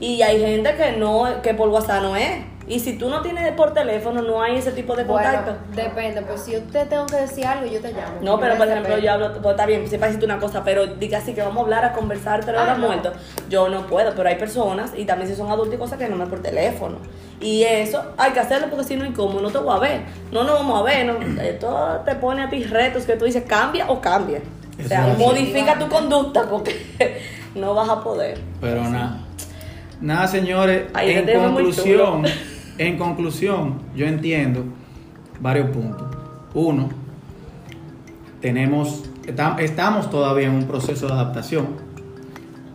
Y 0.00 0.22
hay 0.22 0.40
gente 0.40 0.74
que 0.76 0.92
no, 0.92 1.26
que 1.42 1.52
por 1.54 1.68
WhatsApp 1.68 2.02
no 2.02 2.16
es. 2.16 2.30
Y 2.72 2.80
si 2.80 2.94
tú 2.94 3.10
no 3.10 3.20
tienes 3.20 3.52
por 3.52 3.74
teléfono, 3.74 4.22
no 4.22 4.40
hay 4.40 4.56
ese 4.56 4.72
tipo 4.72 4.96
de 4.96 5.04
contacto. 5.04 5.52
Bueno, 5.74 5.88
depende, 5.90 6.22
pues 6.22 6.40
si 6.40 6.52
yo 6.52 6.62
te 6.62 6.86
tengo 6.86 7.04
que 7.04 7.16
decir 7.16 7.44
algo, 7.46 7.70
yo 7.70 7.80
te 7.80 7.92
llamo. 7.92 8.14
No, 8.22 8.40
pero 8.40 8.56
por 8.56 8.66
ejemplo, 8.66 8.96
yo 8.98 9.12
hablo, 9.12 9.30
pues 9.42 9.50
está 9.50 9.66
bien, 9.66 9.86
sepa 9.86 10.06
decirte 10.06 10.24
una 10.24 10.38
cosa, 10.40 10.64
pero 10.64 10.86
diga 10.86 11.18
así 11.18 11.34
que 11.34 11.42
vamos 11.42 11.58
a 11.58 11.60
hablar, 11.64 11.84
a 11.84 11.92
conversar 11.92 12.42
tres 12.42 12.56
Ah, 12.58 12.62
horas 12.62 12.78
no. 12.78 12.86
muertos. 12.86 13.12
Yo 13.50 13.68
no 13.68 13.86
puedo, 13.86 14.14
pero 14.14 14.26
hay 14.26 14.36
personas, 14.36 14.92
y 14.96 15.04
también 15.04 15.28
si 15.28 15.36
son 15.36 15.50
adultos 15.50 15.74
y 15.74 15.78
cosas 15.78 15.98
que 15.98 16.08
no 16.08 16.16
me 16.16 16.24
por 16.24 16.40
teléfono. 16.40 16.96
Y 17.42 17.62
eso 17.64 18.02
hay 18.16 18.32
que 18.32 18.40
hacerlo 18.40 18.68
porque 18.70 18.84
si 18.86 18.96
no 18.96 19.04
incómodo, 19.04 19.42
no 19.42 19.50
te 19.50 19.58
voy 19.58 19.76
a 19.76 19.78
ver. 19.78 20.00
No 20.30 20.42
nos 20.44 20.54
vamos 20.60 20.80
a 20.80 20.82
ver, 20.84 21.04
no. 21.04 21.42
Esto 21.42 22.00
te 22.06 22.14
pone 22.14 22.42
a 22.42 22.48
ti 22.48 22.64
retos 22.64 23.04
que 23.04 23.16
tú 23.16 23.26
dices 23.26 23.44
cambia 23.46 23.90
o 23.90 24.00
cambia. 24.00 24.40
O 24.82 24.88
sea, 24.88 25.14
modifica 25.18 25.78
tu 25.78 25.88
conducta 25.90 26.44
porque 26.48 27.20
no 27.54 27.74
vas 27.74 27.90
a 27.90 28.02
poder. 28.02 28.38
Pero 28.62 28.82
nada. 28.84 29.18
Nada, 30.00 30.26
señores, 30.26 30.84
Ay, 30.94 31.10
este 31.12 31.34
en 31.34 31.42
conclusión. 31.42 32.24
en 32.78 32.98
conclusión, 32.98 33.78
yo 33.94 34.06
entiendo 34.06 34.64
varios 35.40 35.70
puntos. 35.70 36.06
Uno, 36.54 36.88
tenemos, 38.40 39.04
estam- 39.26 39.58
estamos 39.60 40.10
todavía 40.10 40.46
en 40.48 40.54
un 40.54 40.64
proceso 40.64 41.06
de 41.06 41.12
adaptación. 41.12 41.66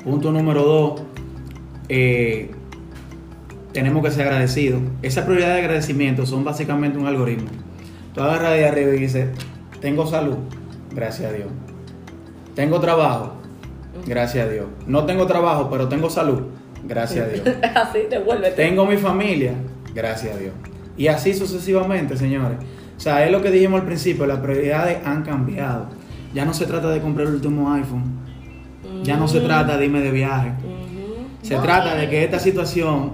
Punto 0.04 0.32
número 0.32 0.64
dos, 0.64 1.02
eh, 1.90 2.52
tenemos 3.74 4.04
que 4.04 4.12
ser 4.12 4.28
agradecidos. 4.28 4.82
Esa 5.02 5.26
prioridad 5.26 5.54
de 5.56 5.60
agradecimiento 5.62 6.26
son 6.26 6.44
básicamente 6.44 6.98
un 6.98 7.08
algoritmo. 7.08 7.50
Tú 8.14 8.22
agarras 8.22 8.54
de 8.54 8.66
arriba 8.68 8.94
y 8.96 9.00
dices, 9.00 9.28
tengo 9.82 10.08
salud, 10.08 10.38
gracias 10.96 11.30
a 11.32 11.34
Dios. 11.36 11.48
Tengo 12.56 12.80
trabajo, 12.80 13.34
gracias 14.08 14.48
a 14.48 14.50
Dios. 14.50 14.66
No 14.88 15.06
tengo 15.06 15.28
trabajo, 15.28 15.70
pero 15.70 15.88
tengo 15.88 16.10
salud, 16.10 16.44
gracias 16.88 17.26
a 17.26 17.30
Dios. 17.30 17.44
así, 17.76 18.00
devuélvete. 18.10 18.56
Tengo 18.56 18.86
mi 18.86 18.98
familia, 18.98 19.54
gracias 19.98 20.36
a 20.36 20.38
Dios. 20.38 20.54
Y 20.96 21.08
así 21.08 21.34
sucesivamente, 21.34 22.16
señores. 22.16 22.58
O 22.96 23.00
sea, 23.00 23.26
es 23.26 23.32
lo 23.32 23.42
que 23.42 23.52
dijimos 23.52 23.82
al 23.82 23.86
principio, 23.88 24.26
las 24.28 24.40
prioridades 24.40 25.06
han 25.06 25.24
cambiado. 25.24 25.88
Ya 26.34 26.46
no 26.46 26.54
se 26.54 26.66
trata 26.66 26.90
de 26.90 27.02
comprar 27.02 27.28
el 27.28 27.34
último 27.34 27.72
iPhone. 27.74 28.04
Ya 29.04 29.18
no 29.18 29.28
se 29.28 29.42
trata 29.42 29.78
de 29.78 29.86
irme 29.86 30.02
de 30.02 30.12
viaje. 30.12 30.52
Se 31.42 31.56
No, 31.56 31.62
trata 31.62 31.96
de 31.96 32.10
que 32.10 32.24
esta 32.24 32.40
situación 32.40 33.14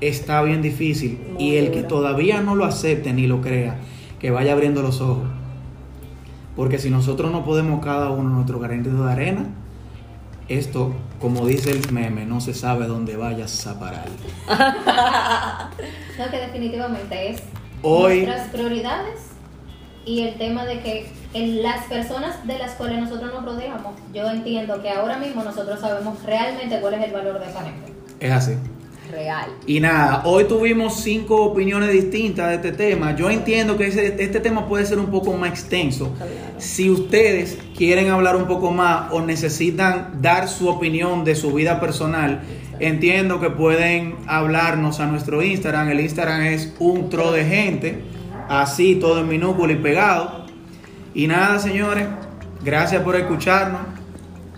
está 0.00 0.42
bien 0.42 0.62
difícil 0.62 1.18
y 1.38 1.56
el 1.56 1.70
que 1.70 1.82
todavía 1.82 2.40
no 2.40 2.54
lo 2.54 2.64
acepte 2.64 3.12
ni 3.12 3.26
lo 3.26 3.40
crea, 3.40 3.76
que 4.18 4.30
vaya 4.30 4.52
abriendo 4.52 4.82
los 4.82 5.00
ojos. 5.00 5.28
Porque 6.56 6.78
si 6.78 6.90
nosotros 6.90 7.30
no 7.32 7.44
podemos 7.44 7.84
cada 7.84 8.10
uno 8.10 8.30
nuestro 8.30 8.58
granito 8.58 9.04
de 9.04 9.12
arena, 9.12 9.46
esto, 10.48 10.94
como 11.20 11.46
dice 11.46 11.70
el 11.70 11.92
meme, 11.92 12.24
no 12.26 12.40
se 12.40 12.54
sabe 12.54 12.86
dónde 12.86 13.16
vayas 13.16 13.66
a 13.66 13.78
parar. 13.78 14.06
No, 16.18 16.30
que 16.30 16.36
definitivamente 16.38 17.30
es 17.30 17.42
Hoy- 17.82 18.22
nuestras 18.26 18.48
prioridades 18.48 19.20
y 20.04 20.22
el 20.22 20.34
tema 20.38 20.64
de 20.64 20.80
que 20.80 21.12
en 21.34 21.62
las 21.62 21.84
personas 21.86 22.46
de 22.46 22.58
las 22.58 22.72
cuales 22.72 22.98
nosotros 23.00 23.32
nos 23.32 23.44
rodeamos, 23.44 23.94
yo 24.14 24.28
entiendo 24.30 24.80
que 24.82 24.90
ahora 24.90 25.18
mismo 25.18 25.44
nosotros 25.44 25.78
sabemos 25.80 26.22
realmente 26.24 26.80
cuál 26.80 26.94
es 26.94 27.04
el 27.04 27.12
valor 27.12 27.38
de 27.38 27.46
esa 27.50 27.62
gente. 27.62 27.92
Es 28.20 28.32
así. 28.32 28.54
Real. 29.10 29.46
Y 29.66 29.80
nada, 29.80 30.22
hoy 30.24 30.44
tuvimos 30.44 31.00
cinco 31.00 31.42
opiniones 31.44 31.90
distintas 31.92 32.48
de 32.48 32.54
este 32.56 32.72
tema. 32.72 33.14
Yo 33.16 33.30
entiendo 33.30 33.76
que 33.76 33.86
ese- 33.86 34.22
este 34.22 34.40
tema 34.40 34.66
puede 34.66 34.84
ser 34.86 34.98
un 34.98 35.06
poco 35.10 35.32
más 35.34 35.50
extenso. 35.50 36.12
Claro. 36.16 36.30
Si 36.58 36.90
ustedes 36.90 37.58
quieren 37.76 38.10
hablar 38.10 38.36
un 38.36 38.46
poco 38.46 38.70
más 38.70 39.10
o 39.12 39.20
necesitan 39.20 40.20
dar 40.20 40.48
su 40.48 40.68
opinión 40.68 41.24
de 41.24 41.34
su 41.34 41.52
vida 41.52 41.80
personal, 41.80 42.40
entiendo 42.80 43.40
que 43.40 43.50
pueden 43.50 44.16
hablarnos 44.26 45.00
a 45.00 45.06
nuestro 45.06 45.42
Instagram. 45.42 45.88
El 45.88 46.00
Instagram 46.00 46.42
es 46.42 46.74
un 46.78 47.08
tro 47.08 47.32
de 47.32 47.44
gente, 47.44 48.02
así 48.48 48.96
todo 48.96 49.20
en 49.20 49.28
minúsculo 49.28 49.72
y 49.72 49.76
pegado. 49.76 50.46
Y 51.14 51.26
nada, 51.26 51.58
señores, 51.58 52.06
gracias 52.62 53.02
por 53.02 53.16
escucharnos 53.16 53.80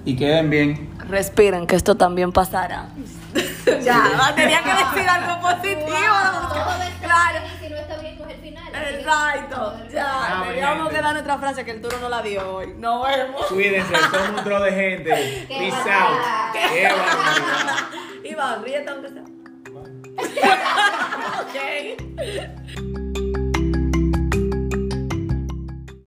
y 0.05 0.17
queden 0.17 0.51
bien. 0.51 0.91
Respiren, 1.09 1.67
que 1.67 1.77
esto 1.77 1.97
también 1.97 2.33
pasará. 2.33 2.89
ya, 3.83 4.33
tenía 4.35 4.63
que 4.63 4.71
decir 4.71 5.09
algo 5.09 5.41
positivo. 5.41 5.87
Claro. 7.01 7.41
bien 7.41 7.53
y 7.55 7.59
si 7.65 7.69
no 7.71 7.77
está 7.77 7.97
bien, 7.99 8.19
no 8.19 8.25
es 8.27 8.35
el 8.35 8.41
final. 8.41 8.73
Exacto, 8.75 9.81
ya. 9.93 10.07
Ah, 10.09 10.45
Teníamos 10.47 10.89
que 10.91 11.01
dar 11.01 11.13
nuestra 11.13 11.39
frase 11.39 11.65
que 11.65 11.71
el 11.73 11.81
turno 11.81 11.99
no 12.01 12.09
la 12.09 12.23
dio 12.23 12.57
hoy. 12.57 12.75
Nos 12.77 13.07
vemos. 13.07 13.47
Cuídense, 13.47 13.95
somos 14.11 14.29
un 14.31 14.45
tro 14.45 14.61
de 14.61 14.73
gente. 14.73 15.11
Qué 15.49 15.55
Peace 15.59 15.71
barbaridad. 15.89 16.47
out. 16.47 16.53
Qué. 18.23 18.29
Iván, 18.31 18.63
ríete 18.65 18.91
aunque 18.91 19.09
sea. 19.09 19.23
ok. 21.41 23.00